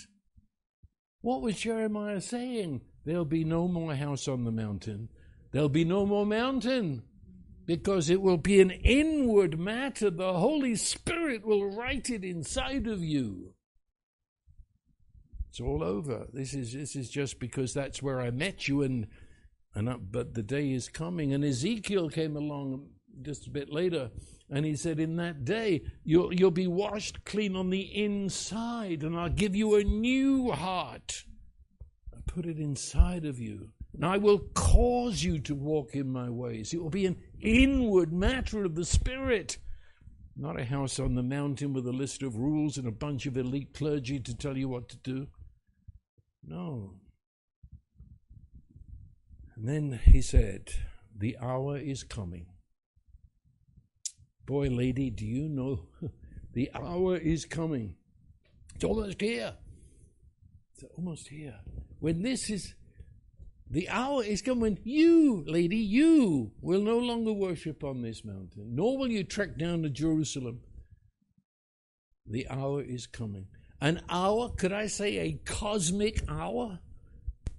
[1.21, 2.81] What was Jeremiah saying?
[3.05, 5.09] There'll be no more house on the mountain.
[5.51, 7.03] There'll be no more mountain
[7.65, 10.09] because it will be an inward matter.
[10.09, 13.53] The Holy Spirit will write it inside of you.
[15.49, 16.27] It's all over.
[16.33, 19.07] This is this is just because that's where I met you, and
[19.75, 21.33] and I, but the day is coming.
[21.33, 22.89] And Ezekiel came along
[23.21, 24.11] just a bit later,
[24.49, 29.17] and he said, "In that day, you'll you'll be washed clean on the inside, and
[29.17, 31.25] I'll give you a new heart.
[32.15, 36.29] I put it inside of you." And I will cause you to walk in my
[36.29, 36.71] ways.
[36.71, 39.57] It will be an inward matter of the Spirit.
[40.35, 43.37] Not a house on the mountain with a list of rules and a bunch of
[43.37, 45.27] elite clergy to tell you what to do.
[46.43, 46.99] No.
[49.57, 50.69] And then he said,
[51.17, 52.45] The hour is coming.
[54.45, 55.87] Boy, lady, do you know
[56.53, 57.95] the hour is coming?
[58.75, 59.55] It's almost here.
[60.73, 61.55] It's almost here.
[61.99, 62.75] When this is,
[63.69, 68.75] the hour is coming when you, lady, you will no longer worship on this mountain,
[68.75, 70.61] nor will you trek down to Jerusalem.
[72.27, 73.47] The hour is coming.
[73.81, 76.79] An hour, could I say a cosmic hour?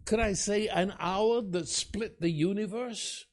[0.08, 3.26] Could I say an hour that split the universe?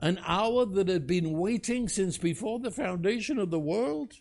[0.00, 4.14] An hour that had been waiting since before the foundation of the world?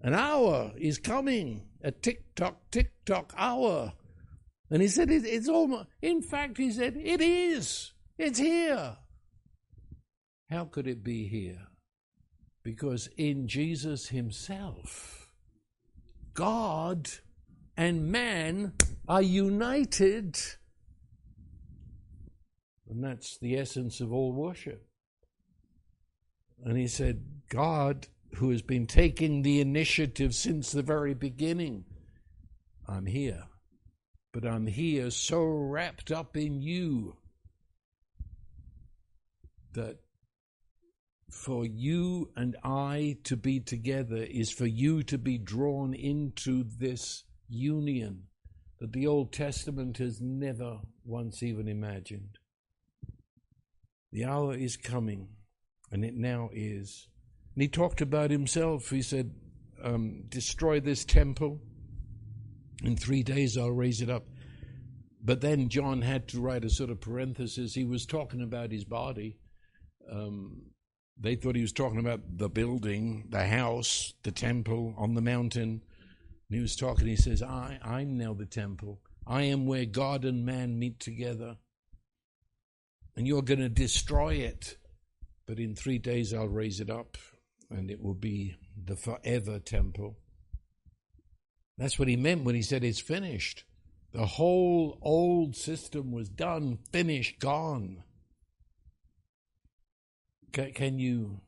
[0.00, 3.94] An hour is coming, a tick tock, tick tock hour.
[4.70, 7.94] And he said, it, It's almost, in fact, he said, It is.
[8.16, 8.98] It's here.
[10.48, 11.66] How could it be here?
[12.62, 15.32] Because in Jesus himself,
[16.32, 17.10] God
[17.76, 18.74] and man
[19.08, 20.38] are united.
[22.88, 24.86] And that's the essence of all worship.
[26.64, 31.84] And he said, God, who has been taking the initiative since the very beginning,
[32.86, 33.44] I'm here.
[34.32, 37.16] But I'm here so wrapped up in you
[39.74, 39.98] that
[41.30, 47.24] for you and I to be together is for you to be drawn into this
[47.48, 48.24] union
[48.80, 52.37] that the Old Testament has never once even imagined.
[54.12, 55.28] The hour is coming,
[55.90, 57.08] and it now is.
[57.54, 58.90] And he talked about himself.
[58.90, 59.32] He said,
[59.82, 61.60] um, Destroy this temple.
[62.84, 64.24] In three days, I'll raise it up.
[65.22, 67.74] But then John had to write a sort of parenthesis.
[67.74, 69.38] He was talking about his body.
[70.10, 70.70] Um,
[71.20, 75.82] they thought he was talking about the building, the house, the temple on the mountain.
[76.48, 79.00] And he was talking, he says, I, I'm now the temple.
[79.26, 81.56] I am where God and man meet together.
[83.18, 84.76] And you're going to destroy it.
[85.44, 87.18] But in three days I'll raise it up,
[87.68, 88.54] and it will be
[88.84, 90.16] the forever temple.
[91.78, 93.64] That's what he meant when he said it's finished.
[94.12, 98.04] The whole old system was done, finished, gone.
[100.52, 101.40] Can, you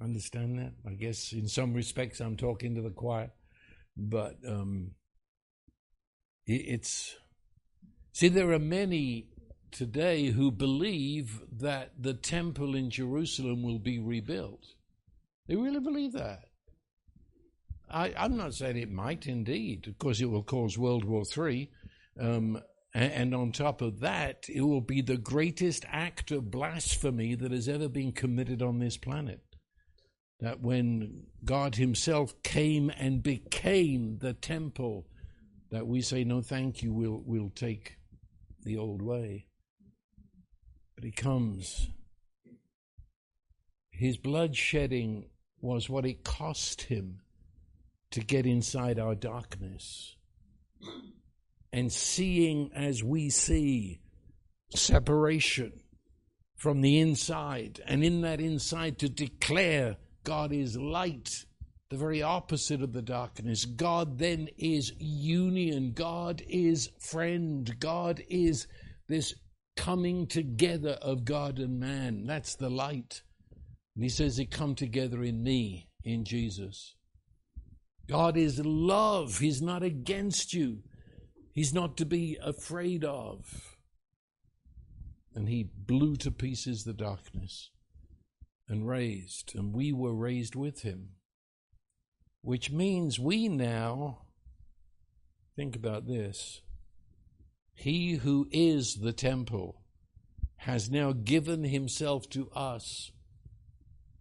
[0.00, 0.72] understand that?
[0.88, 3.32] I guess in some respects I'm talking to the choir,
[3.98, 4.92] but um,
[6.46, 7.16] it, it's.
[8.12, 9.29] See, there are many
[9.72, 14.64] today who believe that the temple in Jerusalem will be rebuilt.
[15.46, 16.44] They really believe that.
[17.90, 19.88] I, am not saying it might indeed.
[19.88, 21.70] Of course, it will cause World War III.
[22.18, 22.60] Um,
[22.94, 27.50] and, and on top of that, it will be the greatest act of blasphemy that
[27.50, 29.40] has ever been committed on this planet.
[30.38, 35.06] That when God Himself came and became the temple,
[35.70, 37.96] that we say, no, thank you, we'll, we'll take
[38.62, 39.46] the old way.
[41.00, 41.88] But He comes.
[43.90, 45.30] His blood shedding
[45.62, 47.20] was what it cost Him
[48.10, 50.16] to get inside our darkness
[51.72, 54.02] and seeing as we see
[54.74, 55.72] separation
[56.56, 61.46] from the inside, and in that inside to declare God is light,
[61.88, 63.64] the very opposite of the darkness.
[63.64, 68.66] God then is union, God is friend, God is
[69.08, 69.34] this
[69.80, 72.26] coming together of God and man.
[72.26, 73.22] That's the light.
[73.94, 76.96] And he says, It come together in me, in Jesus.
[78.06, 79.38] God is love.
[79.38, 80.82] He's not against you.
[81.54, 83.78] He's not to be afraid of.
[85.34, 87.70] And he blew to pieces the darkness
[88.68, 91.12] and raised, and we were raised with him.
[92.42, 94.26] Which means we now,
[95.56, 96.60] think about this,
[97.80, 99.80] he who is the temple
[100.56, 103.10] has now given himself to us.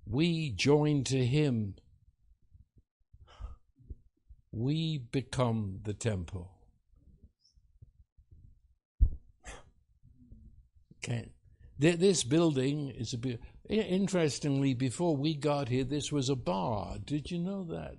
[0.05, 1.75] We join to him
[4.53, 6.51] we become the temple.
[11.03, 11.29] Okay.
[11.77, 13.41] This building is a bit.
[13.69, 16.95] Interestingly, before we got here, this was a bar.
[17.05, 17.95] Did you know that?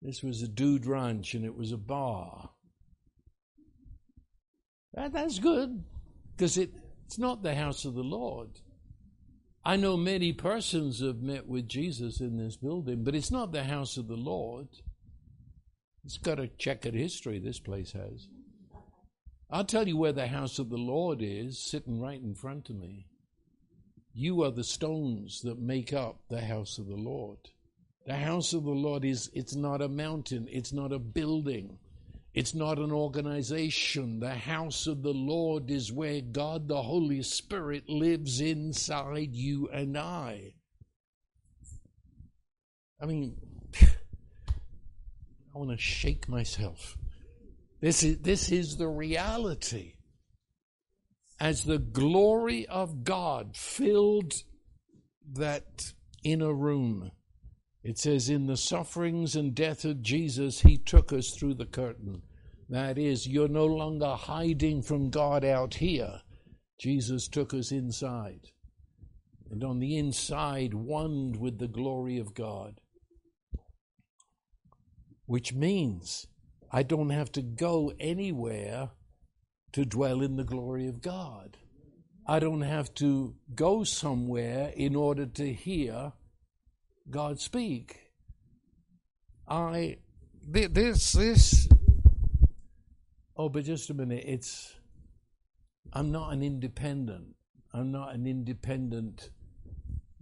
[0.00, 2.50] This was a dude ranch and it was a bar.
[4.94, 5.84] That's good
[6.36, 6.70] because it,
[7.06, 8.48] it's not the house of the Lord.
[9.64, 13.64] I know many persons have met with Jesus in this building, but it's not the
[13.64, 14.68] house of the Lord.
[16.04, 18.28] It's got a checkered history, this place has.
[19.50, 22.76] I'll tell you where the house of the Lord is, sitting right in front of
[22.76, 23.06] me.
[24.14, 27.38] You are the stones that make up the house of the Lord.
[28.06, 31.78] The house of the Lord is, it's not a mountain, it's not a building,
[32.32, 34.20] it's not an organization.
[34.20, 39.98] The house of the Lord is where God the Holy Spirit lives inside you and
[39.98, 40.54] I.
[43.00, 43.36] I mean,
[43.82, 46.96] I want to shake myself.
[47.80, 49.94] This is, this is the reality.
[51.40, 54.34] As the glory of God filled
[55.32, 57.10] that inner room,
[57.82, 62.22] it says, In the sufferings and death of Jesus, he took us through the curtain.
[62.68, 66.20] That is, you're no longer hiding from God out here.
[66.78, 68.48] Jesus took us inside.
[69.50, 72.80] And on the inside, one with the glory of God
[75.30, 76.26] which means
[76.72, 78.90] I don't have to go anywhere
[79.70, 81.56] to dwell in the glory of God.
[82.26, 86.14] I don't have to go somewhere in order to hear
[87.08, 88.00] God speak.
[89.48, 89.98] I
[90.46, 91.68] this this
[93.36, 94.74] oh but just a minute it's
[95.92, 97.34] I'm not an independent
[97.74, 99.30] I'm not an independent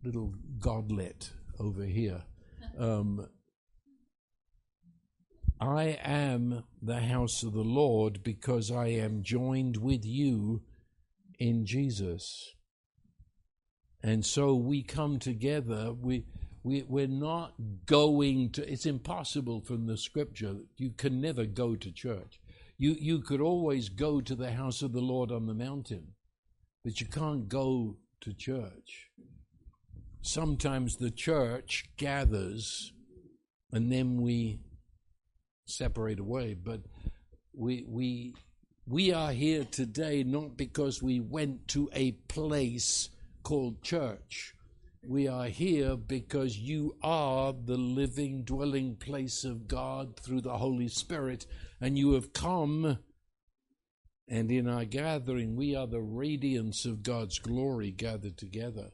[0.02, 2.22] little godlet over here
[2.78, 3.28] um,
[5.60, 10.62] I am the house of the Lord because I am joined with you
[11.38, 12.54] in Jesus.
[14.00, 15.92] And so we come together.
[15.92, 16.26] We,
[16.62, 17.54] we, we're not
[17.86, 20.56] going to, it's impossible from the scripture.
[20.76, 22.40] You can never go to church.
[22.76, 26.14] You, you could always go to the house of the Lord on the mountain,
[26.84, 29.10] but you can't go to church.
[30.22, 32.92] Sometimes the church gathers
[33.72, 34.60] and then we
[35.66, 36.54] separate away.
[36.54, 36.80] But
[37.54, 38.34] we we
[38.86, 43.10] we are here today not because we went to a place
[43.42, 44.54] called church.
[45.06, 50.88] We are here because you are the living dwelling place of God through the Holy
[50.88, 51.46] Spirit,
[51.80, 52.98] and you have come.
[54.28, 58.90] And in our gathering, we are the radiance of God's glory gathered together.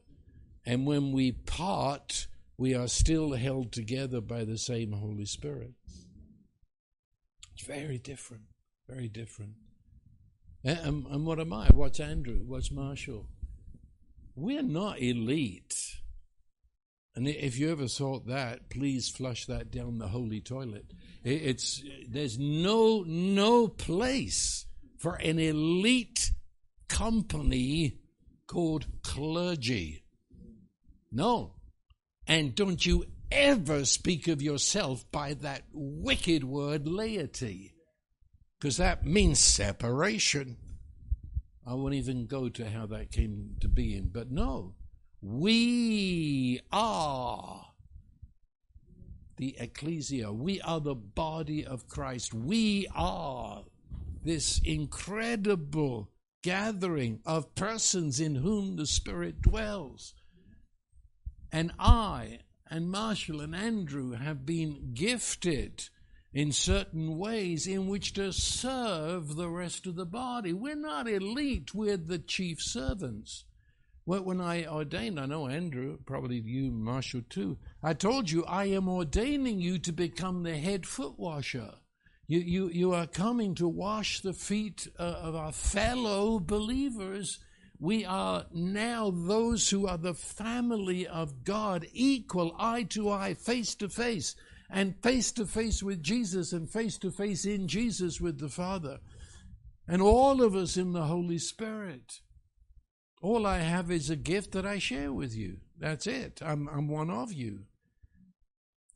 [0.65, 2.27] And when we part,
[2.57, 5.73] we are still held together by the same Holy Spirit.
[7.53, 8.43] It's very different.
[8.87, 9.53] Very different.
[10.63, 11.67] And, and what am I?
[11.67, 12.41] What's Andrew?
[12.45, 13.27] What's Marshall?
[14.35, 15.75] We're not elite.
[17.15, 20.91] And if you ever thought that, please flush that down the holy toilet.
[21.23, 24.65] It's there's no no place
[24.97, 26.31] for an elite
[26.89, 27.99] company
[28.47, 30.03] called clergy.
[31.11, 31.53] No.
[32.27, 37.73] And don't you ever speak of yourself by that wicked word laity.
[38.59, 40.57] Because that means separation.
[41.67, 44.75] I won't even go to how that came to being, but no,
[45.21, 47.65] we are
[49.37, 50.31] the ecclesia.
[50.31, 52.33] We are the body of Christ.
[52.33, 53.63] We are
[54.23, 56.09] this incredible
[56.43, 60.13] gathering of persons in whom the Spirit dwells.
[61.51, 62.39] And I
[62.69, 65.89] and Marshall and Andrew have been gifted
[66.35, 70.51] in certain ways in which to serve the rest of the body.
[70.51, 73.45] We're not elite, we're the chief servants.
[74.03, 78.89] When I ordained, I know Andrew, probably you, Marshall too, I told you I am
[78.89, 81.71] ordaining you to become the head foot washer.
[82.27, 87.39] You, you, you are coming to wash the feet uh, of our fellow believers.
[87.79, 93.73] We are now those who are the family of God, equal, eye to eye, face
[93.75, 94.35] to face
[94.69, 98.99] and face to face with Jesus and face to face in Jesus with the Father.
[99.87, 102.21] And all of us in the Holy Spirit.
[103.21, 105.57] All I have is a gift that I share with you.
[105.79, 106.41] That's it.
[106.43, 107.65] I'm, I'm one of you.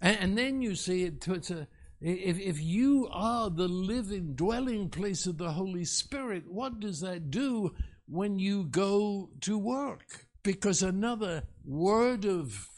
[0.02, 1.68] And, and then you see it, it's a,
[2.02, 7.30] if, if you are the living, dwelling place of the Holy Spirit, what does that
[7.30, 7.76] do
[8.08, 10.26] when you go to work?
[10.42, 12.70] Because another word of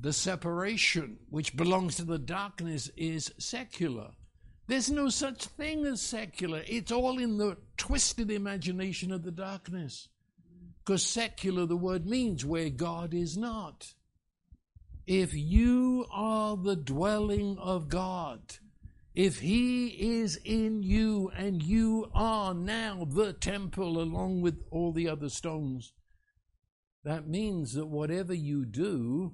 [0.00, 4.12] the separation which belongs to the darkness is secular.
[4.66, 6.62] There's no such thing as secular.
[6.66, 10.08] It's all in the twisted imagination of the darkness.
[10.78, 13.94] Because secular, the word means where God is not.
[15.06, 18.40] If you are the dwelling of God,
[19.14, 25.08] if He is in you and you are now the temple along with all the
[25.08, 25.92] other stones,
[27.04, 29.32] that means that whatever you do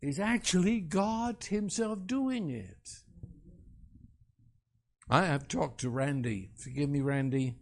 [0.00, 3.02] is actually God Himself doing it.
[5.08, 6.50] I have talked to Randy.
[6.56, 7.54] Forgive me, Randy.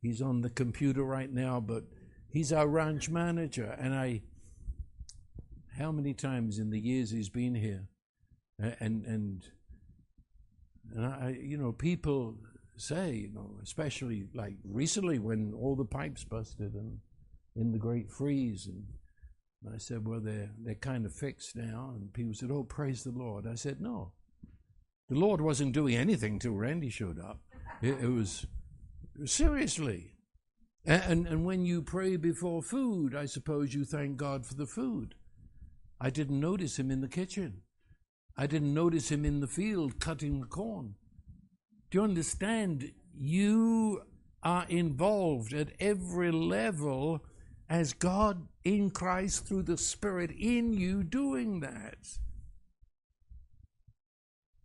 [0.00, 1.84] He's on the computer right now, but
[2.30, 3.76] he's our ranch manager.
[3.78, 4.22] And I,
[5.78, 7.88] how many times in the years he's been here,
[8.58, 9.42] and and
[10.94, 12.36] and I, you know, people
[12.76, 16.98] say, you know, especially like recently when all the pipes busted and
[17.54, 18.84] in the Great Freeze and
[19.64, 21.92] and I said, Well, they're, they're kind of fixed now.
[21.94, 23.46] And people said, Oh, praise the Lord.
[23.46, 24.12] I said, No.
[25.08, 27.40] The Lord wasn't doing anything till Randy showed up.
[27.80, 28.46] It, it was
[29.24, 30.12] seriously.
[30.84, 35.14] And, and when you pray before food, I suppose you thank God for the food.
[36.00, 37.62] I didn't notice him in the kitchen.
[38.36, 40.94] I didn't notice him in the field cutting corn.
[41.90, 42.92] Do you understand?
[43.18, 44.02] You
[44.42, 47.24] are involved at every level
[47.68, 51.98] as God in Christ through the Spirit in you doing that.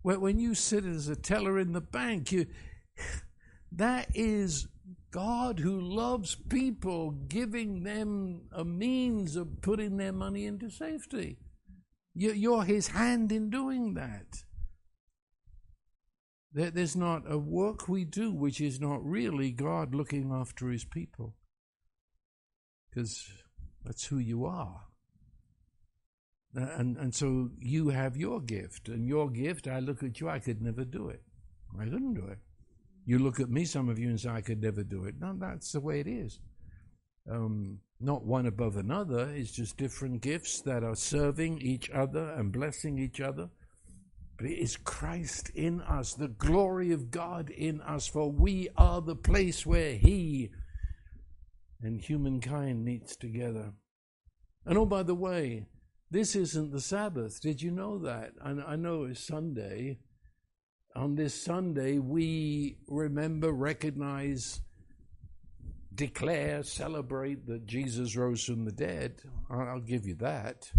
[0.04, 2.48] When you sit as a teller in the bank, you,
[3.72, 4.68] that is
[5.12, 11.38] God who loves people, giving them a means of putting their money into safety.
[12.14, 14.44] You're His hand in doing that.
[16.54, 21.36] There's not a work we do which is not really God looking after His people
[22.92, 23.28] because
[23.84, 24.82] that's who you are.
[26.54, 30.40] And, and so you have your gift, and your gift, I look at you, I
[30.40, 31.22] could never do it.
[31.80, 32.40] I couldn't do it.
[33.06, 35.16] You look at me, some of you, and say, I could never do it.
[35.20, 36.40] No, that's the way it is.
[37.30, 42.52] Um, not one above another, it's just different gifts that are serving each other and
[42.52, 43.50] blessing each other.
[44.38, 49.00] But it is Christ in us, the glory of God in us, for we are
[49.00, 50.50] the place where He
[51.84, 53.74] and humankind meets together.
[54.66, 55.68] And oh, by the way,
[56.10, 57.42] this isn't the Sabbath.
[57.42, 58.34] Did you know that?
[58.42, 60.00] And I know it's Sunday.
[60.96, 64.62] On this Sunday, we remember, recognize,
[65.96, 69.22] declare, celebrate that Jesus rose from the dead.
[69.50, 70.72] I'll give you that.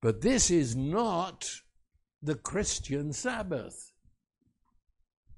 [0.00, 1.50] But this is not
[2.22, 3.92] the Christian Sabbath.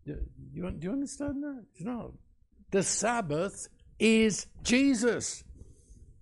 [0.07, 0.17] Do
[0.53, 1.65] you, do you understand that?
[1.75, 2.13] It's not.
[2.71, 3.69] The Sabbath
[4.01, 5.45] is Jesus.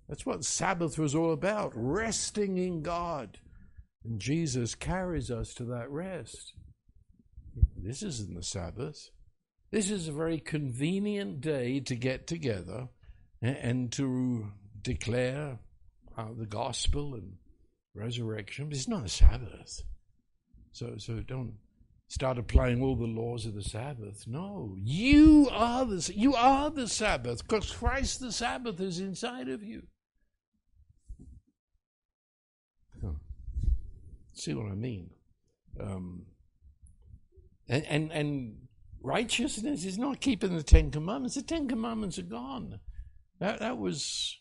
[0.07, 3.39] That's what Sabbath was all about resting in God.
[4.03, 6.53] And Jesus carries us to that rest.
[7.77, 9.09] this isn't the Sabbath.
[9.71, 12.89] This is a very convenient day to get together
[13.41, 14.51] and, to
[14.81, 15.59] declare
[16.17, 17.33] uh, the gospel and
[17.93, 18.67] resurrection.
[18.67, 19.83] But it's not a Sabbath.
[20.71, 21.53] So, so don't
[22.09, 24.25] start applying all the laws of the Sabbath.
[24.27, 29.63] No, you are the you are the Sabbath because Christ the Sabbath is inside of
[29.63, 29.83] you.
[33.01, 33.13] Huh.
[34.33, 35.11] See what I mean?
[35.79, 36.25] Um,
[37.69, 38.67] and and and
[39.01, 41.35] righteousness is not keeping the Ten Commandments.
[41.35, 42.79] The Ten Commandments are gone.
[43.39, 44.39] That that was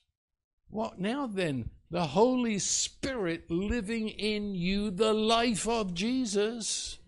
[0.71, 1.71] what now then?
[1.91, 6.99] The Holy Spirit living in you, the life of Jesus.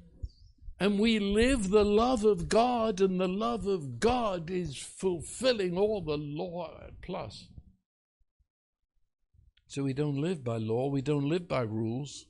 [0.80, 6.00] And we live the love of God, and the love of God is fulfilling all
[6.00, 6.70] the law
[7.02, 7.48] plus.
[9.66, 12.24] So we don't live by law, we don't live by rules.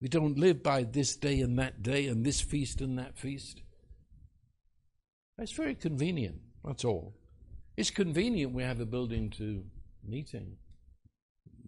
[0.00, 3.62] We don't live by this day and that day and this feast and that feast.
[5.38, 7.14] It's very convenient, that's all.
[7.76, 9.62] It's convenient we have a building to
[10.04, 10.56] meet in.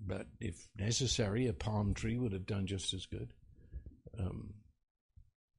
[0.07, 3.29] But if necessary, a palm tree would have done just as good.
[4.19, 4.55] Um,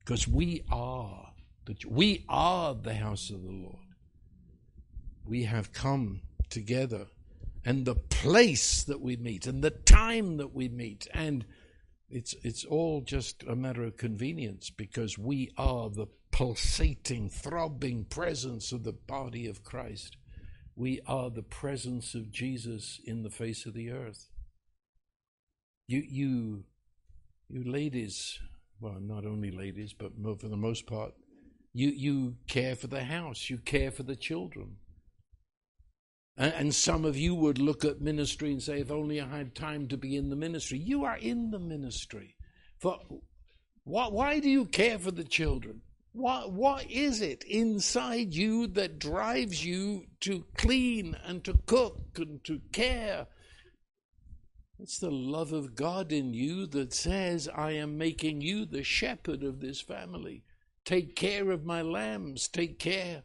[0.05, 1.31] Because we are
[1.65, 3.79] the, we are the house of the Lord.
[5.25, 7.07] We have come together,
[7.65, 11.43] and the place that we meet, and the time that we meet, and
[12.07, 18.71] it's it's all just a matter of convenience because we are the pulsating, throbbing presence
[18.71, 20.17] of the body of Christ.
[20.75, 24.29] We are the presence of Jesus in the face of the earth.
[25.87, 26.65] You, you,
[27.47, 28.39] you ladies,
[28.79, 31.13] well, not only ladies, but for the most part,
[31.73, 34.77] you, you care for the house, you care for the children.
[36.37, 39.55] And, and some of you would look at ministry and say, if only I had
[39.55, 40.77] time to be in the ministry.
[40.77, 42.35] You are in the ministry.
[42.79, 42.99] For
[43.83, 45.81] why, why do you care for the children?
[46.11, 52.41] What, what is it inside you that drives you to clean and to cook and
[52.45, 53.27] to care
[54.79, 59.43] it's the love of God in you that says, I am making you the shepherd
[59.43, 60.43] of this family.
[60.83, 62.47] Take care of my lambs.
[62.47, 63.23] Take care.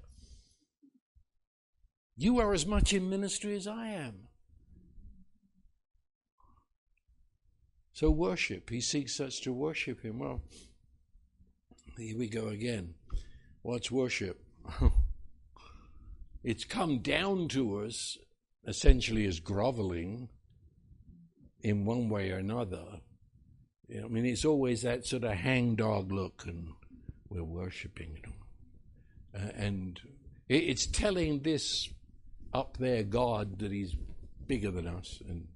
[2.16, 4.28] You are as much in ministry as I am.
[7.92, 8.70] So worship.
[8.70, 10.20] He seeks us to worship him.
[10.20, 10.42] Well,
[11.98, 12.94] here we go again.
[13.62, 14.42] What's worship?
[16.44, 18.16] it's come down to us
[18.66, 20.28] essentially as groveling
[21.62, 22.84] in one way or another.
[23.92, 26.68] I mean, it's always that sort of hangdog look, and
[27.28, 29.42] we're worshiping, you know.
[29.42, 30.00] Uh, and
[30.48, 31.88] it's telling this
[32.52, 33.94] up there God that He's
[34.46, 35.48] bigger than us, and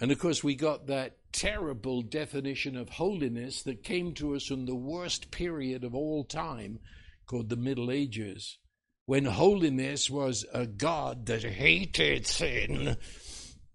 [0.00, 4.66] and of course we got that terrible definition of holiness that came to us in
[4.66, 6.78] the worst period of all time,
[7.26, 8.58] called the Middle Ages,
[9.06, 12.96] when holiness was a God that hated sin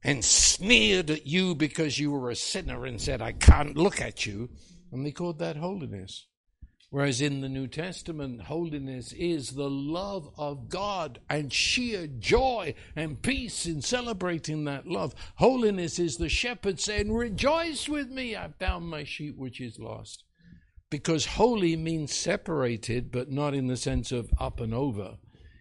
[0.08, 4.26] and sneered at you because you were a sinner and said, I can't look at
[4.26, 4.50] you.
[4.90, 6.28] And they called that holiness.
[6.90, 13.22] Whereas in the New Testament, holiness is the love of God and sheer joy and
[13.22, 15.14] peace in celebrating that love.
[15.36, 20.24] Holiness is the shepherd saying, Rejoice with me, I found my sheep which is lost.
[20.90, 25.18] Because holy means separated, but not in the sense of up and over.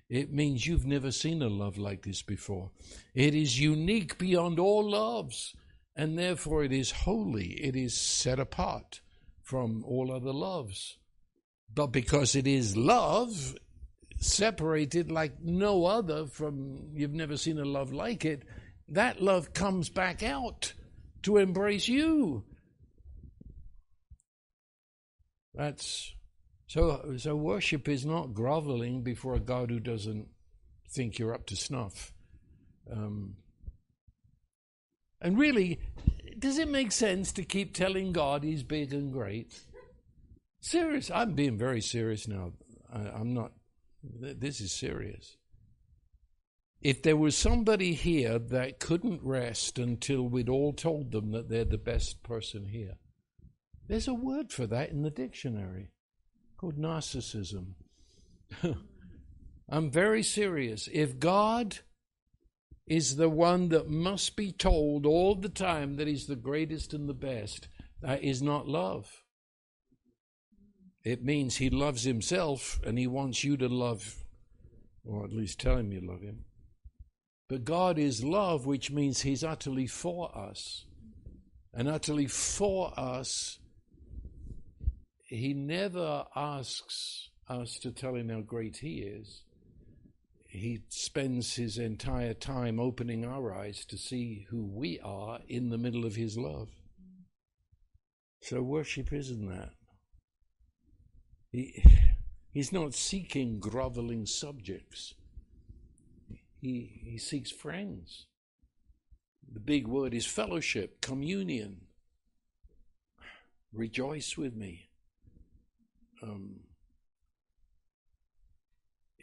[0.09, 2.71] It means you've never seen a love like this before.
[3.15, 5.55] It is unique beyond all loves,
[5.97, 7.53] and therefore it is holy.
[7.61, 9.01] It is set apart
[9.43, 10.99] from all other loves.
[11.75, 13.57] But because it is love,
[14.19, 18.45] separated like no other from, you've never seen a love like it,
[18.89, 20.73] that love comes back out
[21.23, 22.45] to embrace you.
[25.55, 26.15] That's
[26.67, 30.29] so, so worship is not groveling before a God who doesn't
[30.91, 32.13] think you're up to snuff.
[32.91, 33.37] Um,
[35.21, 35.81] and really,
[36.39, 39.61] does it make sense to keep telling God He's big and great?
[40.61, 41.11] Serious.
[41.11, 42.53] I'm being very serious now.
[42.93, 43.53] I, am not.
[44.03, 45.37] This is serious.
[46.83, 51.65] If there was somebody here that couldn't rest until we'd all told them that they're
[51.65, 52.99] the best person here,
[53.89, 55.91] there's a word for that in the dictionary
[56.57, 57.75] called narcissism.
[59.69, 60.89] I'm very serious.
[60.93, 61.79] If God
[62.87, 67.09] is the one that must be told all the time that he's the greatest and
[67.09, 67.69] the best,
[68.01, 69.23] that is not love.
[71.05, 74.25] It means he loves himself and he wants you to love,
[75.05, 76.45] or at least tell him you love him.
[77.49, 80.85] But God is love, which means he's utterly for us.
[81.73, 83.59] And utterly for us
[85.27, 89.43] he never asks us to tell him how great he is.
[90.49, 95.79] He spends his entire time opening our eyes to see who we are in the
[95.79, 96.69] middle of his love.
[98.41, 99.71] So worship isn't that.
[101.51, 101.83] He,
[102.53, 105.15] he's not seeking groveling subjects.
[106.61, 108.27] He, he seeks friends.
[109.53, 111.83] The big word is fellowship, communion.
[113.73, 114.86] Rejoice with me.
[116.23, 116.61] Um,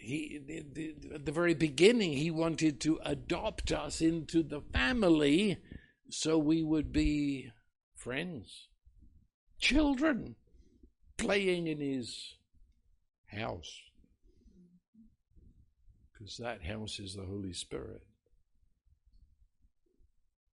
[0.03, 5.57] he, the, the, at the very beginning, he wanted to adopt us into the family
[6.09, 7.51] so we would be
[7.95, 8.67] friends,
[9.59, 10.35] children,
[11.17, 12.35] playing in his
[13.27, 13.79] house.
[16.11, 18.03] Because that house is the Holy Spirit.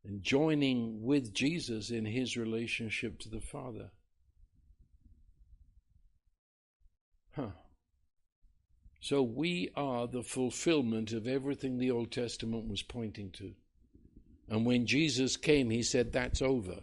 [0.04, 3.90] And joining with Jesus in his relationship to the Father.
[9.00, 13.52] So we are the fulfillment of everything the Old Testament was pointing to.
[14.48, 16.80] And when Jesus came, he said, That's over.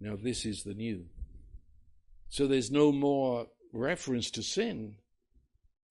[0.00, 1.06] Now this is the new.
[2.28, 4.96] So there's no more reference to sin,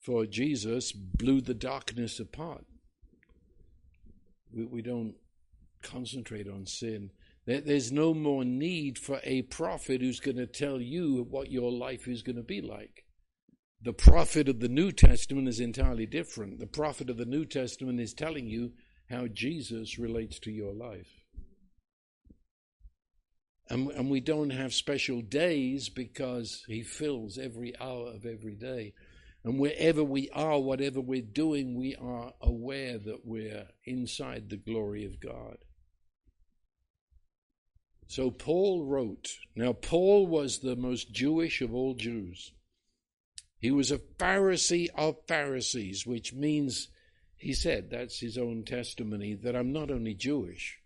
[0.02, 2.66] for Jesus blew the darkness apart.
[4.54, 5.16] We, we don't
[5.82, 7.12] concentrate on sin.
[7.46, 12.08] There's no more need for a prophet who's going to tell you what your life
[12.08, 13.05] is going to be like.
[13.86, 16.58] The prophet of the New Testament is entirely different.
[16.60, 18.72] The prophet of the New Testament is telling you
[19.12, 21.22] how Jesus relates to your life.
[23.70, 28.94] And, and we don't have special days because he fills every hour of every day.
[29.44, 35.06] And wherever we are, whatever we're doing, we are aware that we're inside the glory
[35.06, 35.58] of God.
[38.08, 39.30] So Paul wrote.
[39.56, 42.52] Now, Paul was the most Jewish of all Jews.
[43.66, 46.90] He was a Pharisee of Pharisees, which means,
[47.36, 50.78] he said, that's his own testimony, that I'm not only Jewish,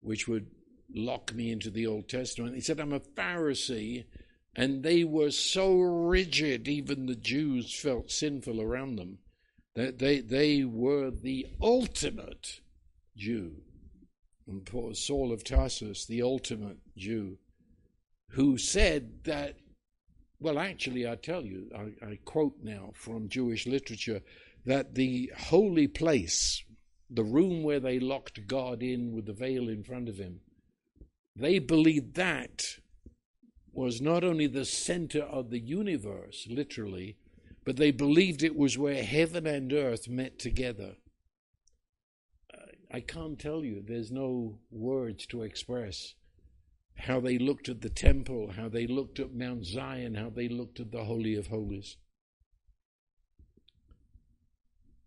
[0.00, 0.48] which would
[0.92, 2.56] lock me into the Old Testament.
[2.56, 4.06] He said, I'm a Pharisee,
[4.56, 9.18] and they were so rigid, even the Jews felt sinful around them,
[9.76, 12.58] that they, they were the ultimate
[13.16, 13.58] Jew.
[14.48, 17.38] And Paul, Saul of Tarsus, the ultimate Jew,
[18.30, 19.58] who said that
[20.40, 24.22] well, actually, I tell you, I, I quote now from Jewish literature
[24.66, 26.62] that the holy place,
[27.10, 30.40] the room where they locked God in with the veil in front of him,
[31.36, 32.64] they believed that
[33.72, 37.16] was not only the center of the universe, literally,
[37.64, 40.96] but they believed it was where heaven and earth met together.
[42.94, 46.14] I can't tell you, there's no words to express
[46.96, 50.80] how they looked at the temple, how they looked at Mount Zion, how they looked
[50.80, 51.96] at the Holy of Holies.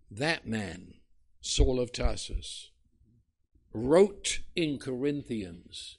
[0.09, 0.95] That man,
[1.41, 2.71] Saul of Tarsus,
[3.73, 5.97] wrote in Corinthians,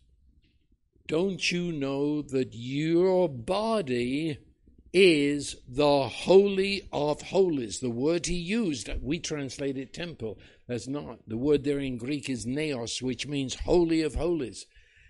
[1.07, 4.39] Don't you know that your body
[4.93, 7.81] is the Holy of Holies?
[7.81, 10.39] The word he used, we translate it temple.
[10.67, 11.21] That's not.
[11.27, 14.67] The word there in Greek is naos, which means Holy of Holies.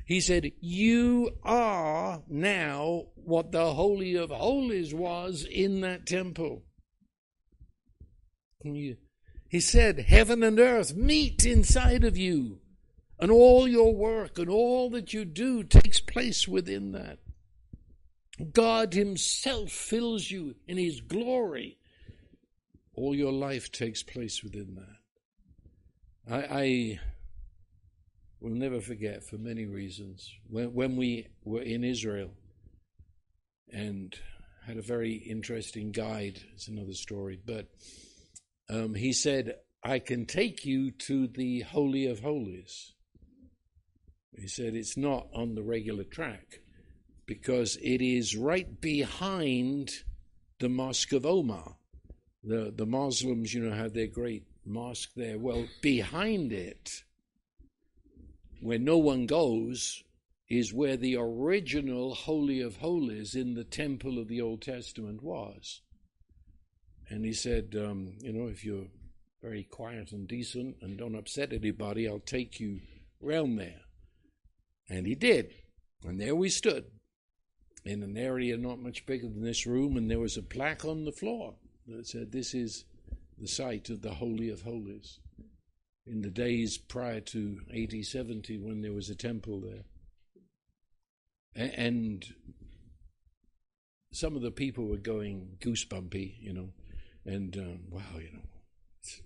[0.09, 6.63] He said, You are now what the Holy of Holies was in that temple.
[8.65, 8.97] You,
[9.51, 12.61] he said, Heaven and earth meet inside of you,
[13.21, 17.19] and all your work and all that you do takes place within that.
[18.55, 21.77] God Himself fills you in His glory.
[22.95, 26.33] All your life takes place within that.
[26.35, 27.01] I, I
[28.41, 30.32] we'll never forget for many reasons.
[30.49, 32.30] When, when we were in Israel
[33.72, 34.14] and
[34.66, 37.66] had a very interesting guide, it's another story, but
[38.70, 42.93] um, he said, I can take you to the Holy of Holies.
[44.36, 46.61] He said, it's not on the regular track
[47.26, 49.91] because it is right behind
[50.61, 51.76] the Mosque of Omar.
[52.45, 55.39] The, the Muslims, you know, have their great mosque there.
[55.39, 57.03] Well, behind it
[58.61, 60.03] where no one goes
[60.49, 65.83] is where the original Holy of Holies in the temple of the Old Testament was.
[67.11, 68.87] And he said, um, You know, if you're
[69.43, 72.81] very quiet and decent and don't upset anybody, I'll take you
[73.21, 73.83] round there.
[74.89, 75.55] And he did.
[76.05, 76.87] And there we stood
[77.85, 81.05] in an area not much bigger than this room, and there was a plaque on
[81.05, 81.55] the floor
[81.87, 82.85] that said, This is
[83.39, 85.19] the site of the Holy of Holies
[86.11, 89.85] in the days prior to AD 70 when there was a temple there.
[91.55, 92.25] And
[94.13, 96.73] some of the people were going goosebumpy, you know,
[97.25, 98.45] and um, wow, you know,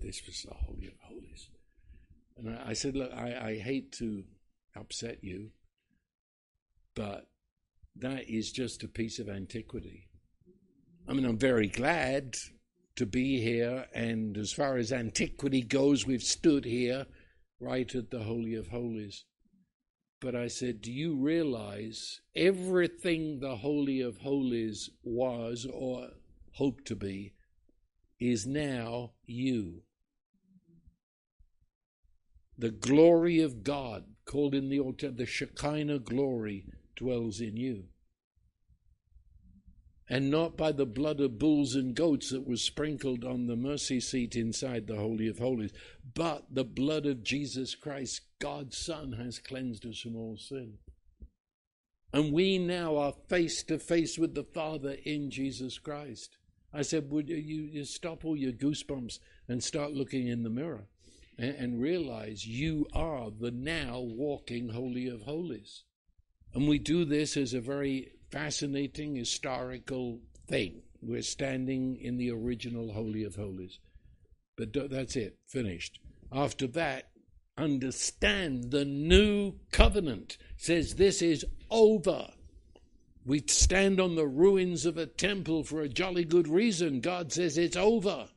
[0.01, 1.51] this was the Holy of Holies.
[2.37, 4.25] And I, I said, look, I, I hate to
[4.77, 5.51] upset you,
[6.95, 7.27] but
[7.97, 10.09] that is just a piece of antiquity.
[11.09, 12.37] I mean, I'm very glad
[12.97, 17.07] to be here, and as far as antiquity goes, we've stood here
[17.61, 19.25] right at the Holy of Holies.
[20.21, 26.11] But I said, Do you realize everything the Holy of Holies was or
[26.53, 27.35] hoped to be
[28.21, 29.83] is now you?
[32.57, 37.87] The glory of God, called in the altar, the Shekinah glory, dwells in you.
[40.09, 44.01] And not by the blood of bulls and goats that was sprinkled on the mercy
[44.01, 45.73] seat inside the Holy of Holies,
[46.15, 50.79] but the blood of Jesus Christ, God's Son, has cleansed us from all sin.
[52.13, 56.37] And we now are face to face with the Father in Jesus Christ.
[56.73, 60.89] I said, Would you, you stop all your goosebumps and start looking in the mirror
[61.39, 65.85] and, and realize you are the now walking Holy of Holies?
[66.55, 70.19] And we do this as a very fascinating historical
[70.49, 70.83] thing.
[71.03, 73.79] We're standing in the original Holy of Holies.
[74.57, 76.01] But that's it, finished.
[76.33, 77.11] After that,
[77.59, 82.29] understand the new covenant says this is over.
[83.25, 87.01] We stand on the ruins of a temple for a jolly good reason.
[87.01, 88.29] God says it's over.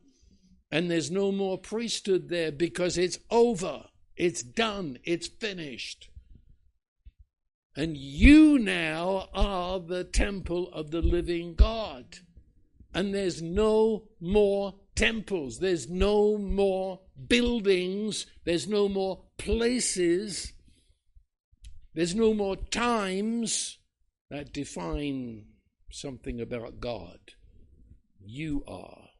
[0.70, 3.84] And there's no more priesthood there because it's over.
[4.16, 4.98] It's done.
[5.04, 6.10] It's finished.
[7.76, 12.20] And you now are the temple of the living God.
[12.94, 20.54] And there's no more temples, there's no more buildings, there's no more places,
[21.92, 23.76] there's no more times
[24.30, 25.44] that define
[25.90, 27.18] something about God.
[28.18, 29.10] You are.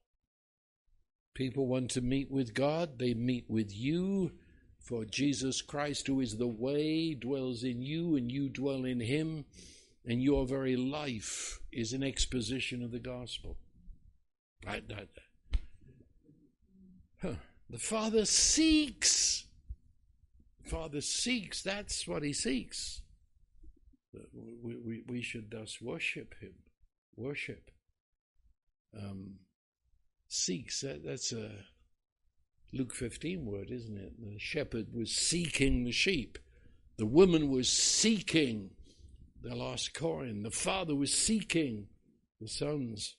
[1.34, 4.32] People want to meet with God, they meet with you
[4.86, 9.44] for Jesus Christ, who is the way, dwells in you, and you dwell in him,
[10.04, 13.56] and your very life is an exposition of the gospel.
[14.64, 14.84] Right?
[17.20, 17.34] Huh.
[17.68, 19.44] The Father seeks.
[20.62, 21.62] The Father seeks.
[21.62, 23.02] That's what He seeks.
[24.62, 26.54] We, we, we should thus worship Him.
[27.16, 27.70] Worship.
[28.96, 29.34] Um,
[30.28, 30.80] seeks.
[30.82, 31.50] That, that's a
[32.76, 34.12] Luke 15 word, isn't it?
[34.20, 36.38] The shepherd was seeking the sheep.
[36.98, 38.70] The woman was seeking
[39.42, 40.42] the lost coin.
[40.42, 41.88] The father was seeking
[42.40, 43.16] the sons.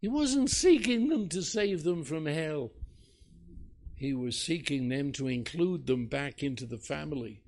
[0.00, 2.72] He wasn't seeking them to save them from hell.
[3.96, 7.42] He was seeking them to include them back into the family,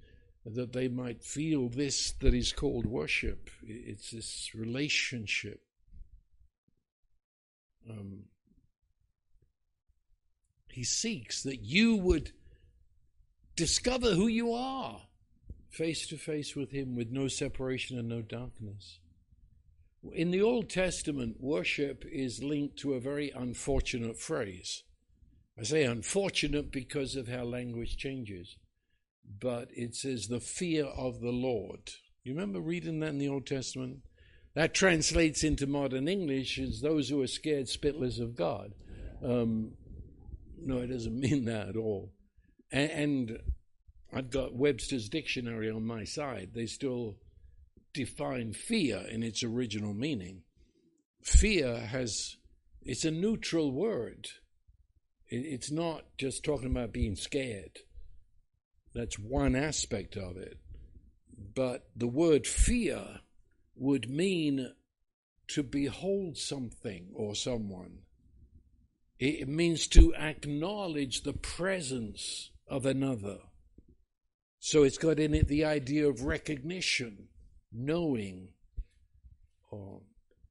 [0.44, 3.50] that they might feel this that is called worship.
[3.62, 5.62] It's this relationship.
[7.88, 8.24] Um,
[10.72, 12.32] he seeks that you would
[13.56, 15.02] discover who you are
[15.70, 18.98] face to face with Him with no separation and no darkness.
[20.12, 24.82] In the Old Testament, worship is linked to a very unfortunate phrase.
[25.58, 28.56] I say unfortunate because of how language changes,
[29.40, 31.92] but it says the fear of the Lord.
[32.24, 33.98] You remember reading that in the Old Testament?
[34.54, 38.72] That translates into modern English as those who are scared spittlers of God.
[39.22, 39.72] Um,
[40.62, 42.12] no, it doesn't mean that at all.
[42.72, 43.38] And, and
[44.12, 46.50] I've got Webster's dictionary on my side.
[46.54, 47.16] They still
[47.92, 50.42] define fear in its original meaning.
[51.22, 52.36] Fear has,
[52.82, 54.28] it's a neutral word.
[55.28, 57.80] It, it's not just talking about being scared.
[58.94, 60.58] That's one aspect of it.
[61.54, 63.20] But the word fear
[63.76, 64.72] would mean
[65.48, 68.00] to behold something or someone
[69.20, 73.38] it means to acknowledge the presence of another.
[74.60, 77.28] So it's got in it the idea of recognition,
[77.70, 78.48] knowing.
[79.70, 80.02] Oh,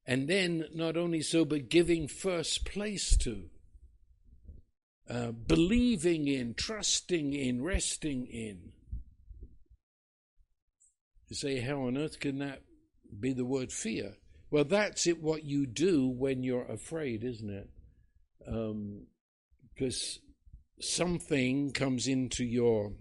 [0.06, 3.50] and then not only so, but giving first place to.
[5.10, 8.72] Uh, believing in, trusting in, resting in.
[11.28, 12.62] You say, how on earth can that
[13.20, 14.14] be the word fear?
[14.52, 17.70] Well, that's it, what you do when you're afraid, isn't it?
[18.46, 20.34] Because um,
[20.80, 22.94] something comes into your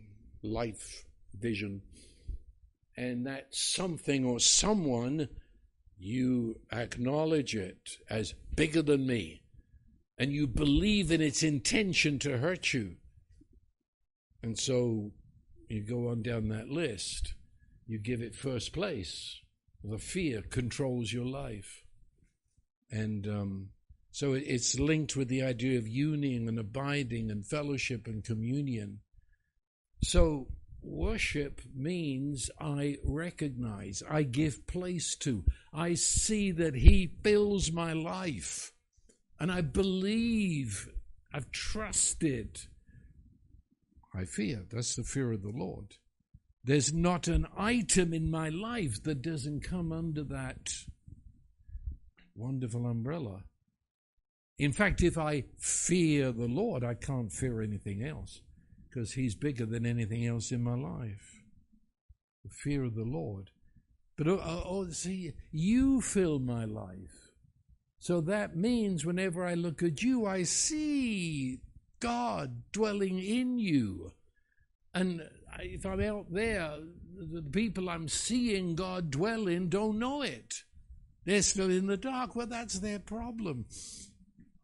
[0.42, 1.04] life
[1.38, 1.82] vision,
[2.96, 5.28] and that something or someone,
[5.98, 9.42] you acknowledge it as bigger than me,
[10.18, 12.96] and you believe in its intention to hurt you.
[14.42, 15.12] And so
[15.68, 17.34] you go on down that list,
[17.86, 19.40] you give it first place.
[19.82, 21.84] The fear controls your life.
[22.90, 23.68] And um,
[24.10, 29.00] so it's linked with the idea of union and abiding and fellowship and communion.
[30.02, 30.48] So
[30.82, 38.72] worship means I recognize, I give place to, I see that He fills my life,
[39.38, 40.88] and I believe,
[41.32, 42.60] I've trusted.
[44.14, 44.64] I fear.
[44.70, 45.94] That's the fear of the Lord.
[46.64, 50.70] There's not an item in my life that doesn't come under that
[52.34, 53.44] wonderful umbrella.
[54.58, 58.40] In fact, if I fear the Lord, I can't fear anything else
[58.88, 61.42] because He's bigger than anything else in my life.
[62.44, 63.50] The fear of the Lord.
[64.16, 67.30] But oh, oh, oh, see, you fill my life.
[68.00, 71.60] So that means whenever I look at you, I see
[72.00, 74.12] God dwelling in you.
[74.92, 75.22] And
[75.60, 76.78] if I'm out there,
[77.16, 80.62] the people I'm seeing God dwell in don't know it.
[81.24, 82.34] They're still in the dark.
[82.34, 83.66] Well, that's their problem.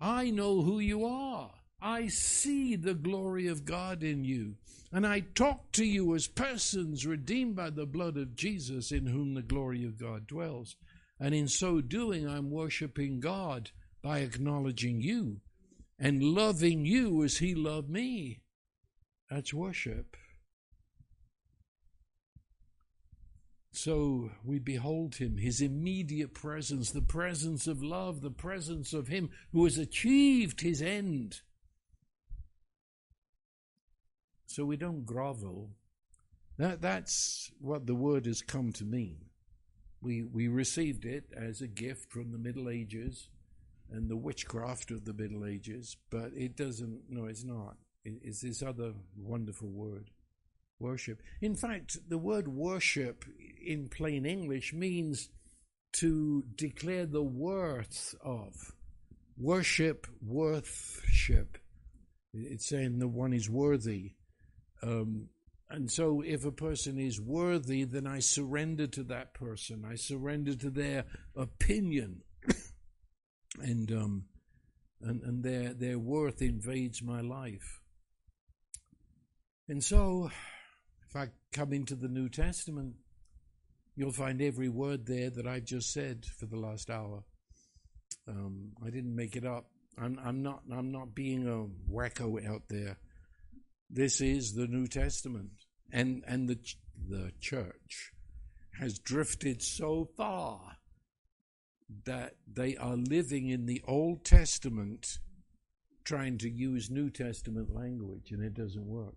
[0.05, 1.50] I know who you are.
[1.80, 4.57] I see the glory of God in you.
[4.92, 9.32] And I talk to you as persons redeemed by the blood of Jesus, in whom
[9.32, 10.76] the glory of God dwells.
[11.18, 13.70] And in so doing, I'm worshiping God
[14.02, 15.40] by acknowledging you
[15.98, 18.42] and loving you as He loved me.
[19.30, 20.18] That's worship.
[23.76, 29.30] So we behold him, his immediate presence, the presence of love, the presence of him
[29.52, 31.40] who has achieved his end.
[34.46, 35.70] So we don't grovel.
[36.56, 39.16] That, that's what the word has come to mean.
[40.00, 43.28] We, we received it as a gift from the Middle Ages
[43.90, 47.76] and the witchcraft of the Middle Ages, but it doesn't, no, it's not.
[48.04, 50.10] It, it's this other wonderful word
[50.78, 51.22] worship.
[51.40, 53.24] In fact, the word worship
[53.64, 55.28] in plain English means
[55.94, 58.72] to declare the worth of.
[59.36, 61.58] Worship, worthship.
[62.32, 64.12] It's saying the one is worthy.
[64.82, 65.28] Um,
[65.70, 69.84] and so, if a person is worthy, then I surrender to that person.
[69.88, 71.04] I surrender to their
[71.34, 72.22] opinion,
[73.60, 74.24] and um,
[75.00, 77.80] and and their their worth invades my life.
[79.68, 80.30] And so,
[81.16, 82.94] I come into the New Testament,
[83.96, 87.24] you'll find every word there that I've just said for the last hour.
[88.26, 89.66] Um, I didn't make it up.
[89.98, 90.62] I'm, I'm not.
[90.72, 92.98] I'm not being a wacko out there.
[93.90, 95.50] This is the New Testament,
[95.92, 96.58] and and the
[97.08, 98.12] the church
[98.80, 100.78] has drifted so far
[102.06, 105.18] that they are living in the Old Testament,
[106.02, 109.14] trying to use New Testament language, and it doesn't work.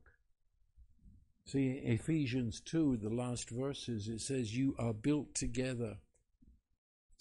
[1.47, 5.97] See, Ephesians 2, the last verses, it says, You are built together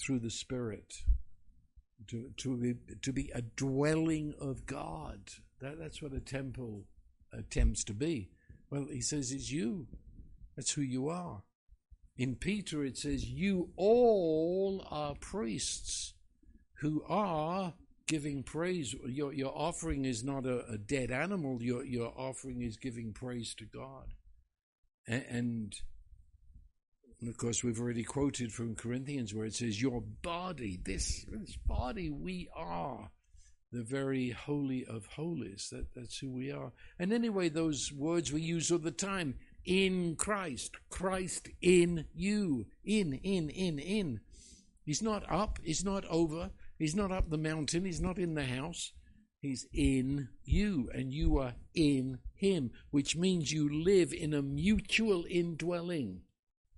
[0.05, 0.95] through the Spirit
[2.09, 5.21] to, to, be, to be a dwelling of God.
[5.61, 6.87] That, that's what a temple
[7.33, 8.31] attempts to be.
[8.69, 9.87] Well, he says it's you.
[10.57, 11.43] That's who you are.
[12.17, 16.15] In Peter, it says, You all are priests
[16.81, 17.75] who are
[18.07, 18.95] giving praise.
[19.07, 23.55] Your, your offering is not a, a dead animal, your, your offering is giving praise
[23.57, 24.15] to God.
[25.07, 25.75] And, and,
[27.29, 32.11] of course, we've already quoted from Corinthians where it says, Your body, this, this body,
[32.11, 33.11] we are
[33.73, 35.69] the very holy of holies.
[35.73, 36.73] That, that's who we are.
[36.99, 39.35] And anyway, those words we use all the time
[39.65, 44.21] in Christ, Christ in you, in, in, in, in.
[44.85, 48.45] He's not up, he's not over, He's not up the mountain, he's not in the
[48.45, 48.93] house.
[49.41, 55.25] He's in you, and you are in him, which means you live in a mutual
[55.29, 56.23] indwelling.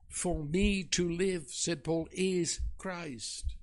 [0.09, 3.57] For me to live, said Paul, is Christ.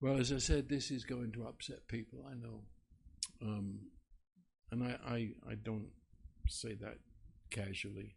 [0.00, 2.60] Well, as I said, this is going to upset people, I know.
[3.42, 3.78] Um,
[4.70, 5.88] and I, I, I don't
[6.48, 6.98] say that
[7.50, 8.14] casually.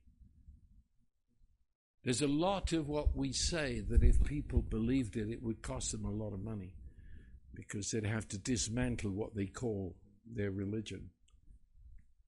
[2.03, 5.91] There's a lot of what we say that if people believed it, it would cost
[5.91, 6.73] them a lot of money
[7.53, 9.95] because they'd have to dismantle what they call
[10.25, 11.09] their religion.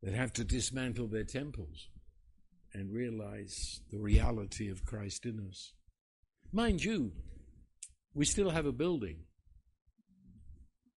[0.01, 1.89] They'd have to dismantle their temples
[2.73, 5.73] and realize the reality of Christ in us.
[6.51, 7.11] Mind you,
[8.13, 9.17] we still have a building.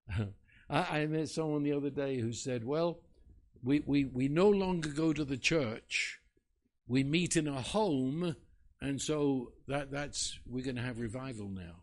[0.70, 3.00] I, I, met someone the other day who said, Well,
[3.62, 6.18] we, we, we no longer go to the church,
[6.86, 8.36] we meet in a home
[8.82, 11.76] and so that, that's, we're going to have revival now.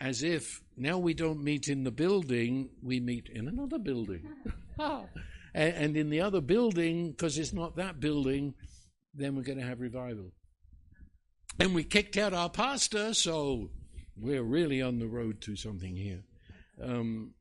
[0.00, 4.26] As if now we don't meet in the building, we meet in another building.
[4.78, 5.06] and,
[5.54, 8.54] and in the other building, because it's not that building,
[9.14, 10.32] then we're going to have revival.
[11.60, 13.68] And we kicked out our pastor, so
[14.16, 16.22] we're really on the road to something here.
[16.82, 17.34] Um,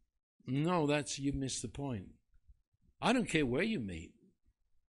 [0.45, 2.09] no, that's you missed the point.
[3.01, 4.11] I don't care where you meet.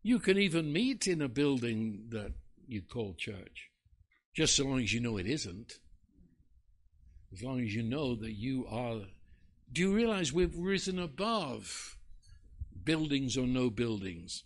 [0.03, 2.33] You can even meet in a building that
[2.69, 3.71] you call church,
[4.35, 5.75] just so long as you know it isn't.
[7.33, 9.01] As long as you know that you are.
[9.73, 11.97] Do you realize we've risen above
[12.85, 14.45] buildings or no buildings?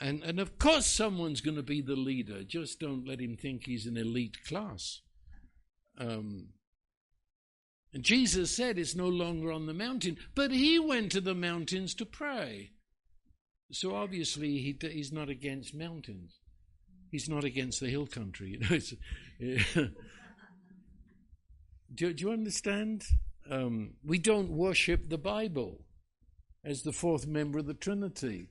[0.00, 2.42] And, and of course, someone's going to be the leader.
[2.42, 5.00] Just don't let him think he's an elite class.
[5.98, 6.48] Um,
[7.92, 11.94] and Jesus said it's no longer on the mountain, but he went to the mountains
[11.94, 12.72] to pray.
[13.72, 16.40] So obviously, he, he's not against mountains.
[17.10, 18.60] He's not against the hill country.
[19.38, 19.88] You know,
[21.94, 23.04] do, do, you understand?
[23.50, 25.84] Um, we don't worship the Bible
[26.64, 28.48] as the fourth member of the Trinity.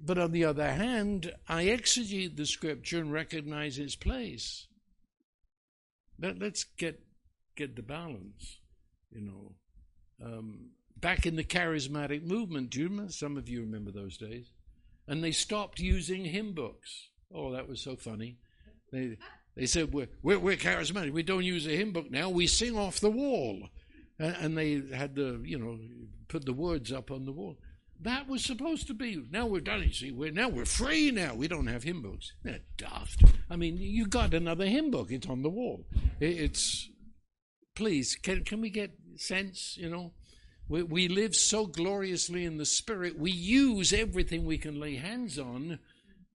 [0.00, 4.66] But on the other hand, I exegete the scripture and recognize its place.
[6.18, 7.02] But Let, us get
[7.56, 8.58] get the balance,
[9.10, 9.54] you know.
[10.24, 13.12] Um, back in the charismatic movement, do you remember?
[13.12, 14.52] Some of you remember those days,
[15.06, 17.08] and they stopped using hymn books.
[17.34, 18.38] Oh, that was so funny.
[18.92, 19.18] They
[19.56, 21.12] they said we're we're, we're charismatic.
[21.12, 22.30] We don't use a hymn book now.
[22.30, 23.68] We sing off the wall,
[24.18, 25.78] and, and they had the you know
[26.28, 27.56] put the words up on the wall.
[28.02, 29.24] That was supposed to be.
[29.30, 29.82] Now we're done.
[29.82, 31.10] You see, we're now we're free.
[31.10, 32.32] Now we don't have hymn books.
[32.42, 33.24] They're daft.
[33.48, 35.10] I mean, you got another hymn book.
[35.10, 35.86] It's on the wall.
[36.20, 36.88] It's
[37.74, 38.16] please.
[38.16, 39.76] Can can we get sense?
[39.78, 40.12] You know,
[40.68, 43.18] we we live so gloriously in the spirit.
[43.18, 45.78] We use everything we can lay hands on,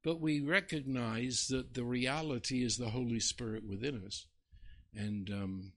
[0.03, 4.25] but we recognize that the reality is the Holy Spirit within us,
[4.95, 5.71] and um,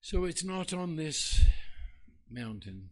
[0.00, 1.44] so it's not on this
[2.30, 2.90] mountain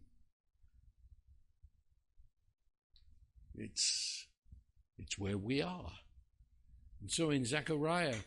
[3.55, 4.27] It's,
[4.97, 5.91] it's where we are.
[7.01, 8.17] And so in Zechariah,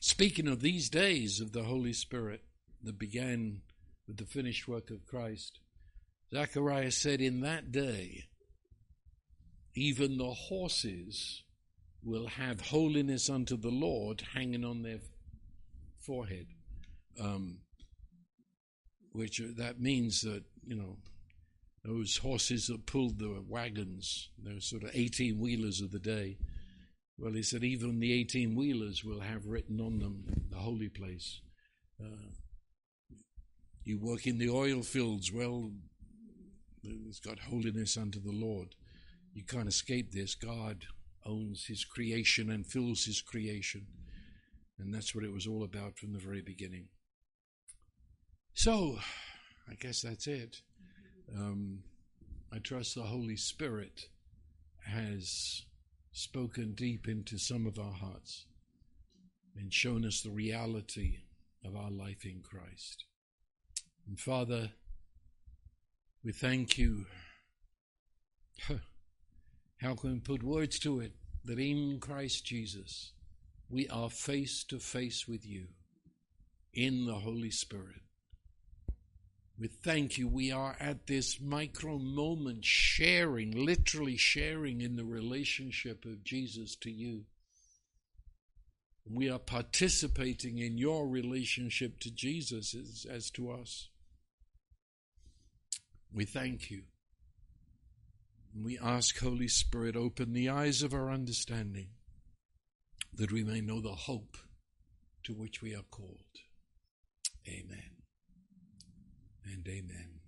[0.00, 2.42] speaking of these days of the Holy Spirit
[2.82, 3.62] that began
[4.06, 5.60] with the finished work of Christ,
[6.32, 8.24] Zechariah said, In that day,
[9.74, 11.42] even the horses
[12.02, 15.00] will have holiness unto the Lord hanging on their
[15.98, 16.46] forehead.
[17.20, 17.58] Um,
[19.12, 20.96] which uh, that means that, you know,
[21.84, 26.38] those horses that pulled the wagons, those sort of 18 wheelers of the day.
[27.18, 31.40] Well, he said, even the 18 wheelers will have written on them the holy place.
[32.00, 32.30] Uh,
[33.84, 35.70] you work in the oil fields, well,
[36.82, 38.74] it's got holiness unto the Lord.
[39.32, 40.34] You can't escape this.
[40.34, 40.86] God
[41.24, 43.86] owns his creation and fills his creation.
[44.78, 46.88] And that's what it was all about from the very beginning.
[48.54, 48.98] So,
[49.68, 50.62] I guess that's it.
[51.36, 51.84] Um,
[52.52, 54.08] I trust the Holy Spirit
[54.86, 55.62] has
[56.12, 58.46] spoken deep into some of our hearts
[59.56, 61.18] and shown us the reality
[61.64, 63.04] of our life in Christ.
[64.08, 64.72] And Father,
[66.24, 67.06] we thank you.
[69.80, 71.12] How can we put words to it?
[71.44, 73.12] That in Christ Jesus
[73.70, 75.68] we are face to face with you
[76.74, 78.02] in the Holy Spirit.
[79.58, 80.26] We thank you.
[80.26, 86.90] We are at this micro moment sharing, literally sharing in the relationship of Jesus to
[86.90, 87.24] you.
[89.08, 93.88] We are participating in your relationship to Jesus as, as to us.
[96.12, 96.82] We thank you.
[98.54, 101.90] We ask, Holy Spirit, open the eyes of our understanding
[103.14, 104.36] that we may know the hope
[105.24, 106.24] to which we are called.
[107.48, 108.02] Amen
[109.44, 110.19] and amen.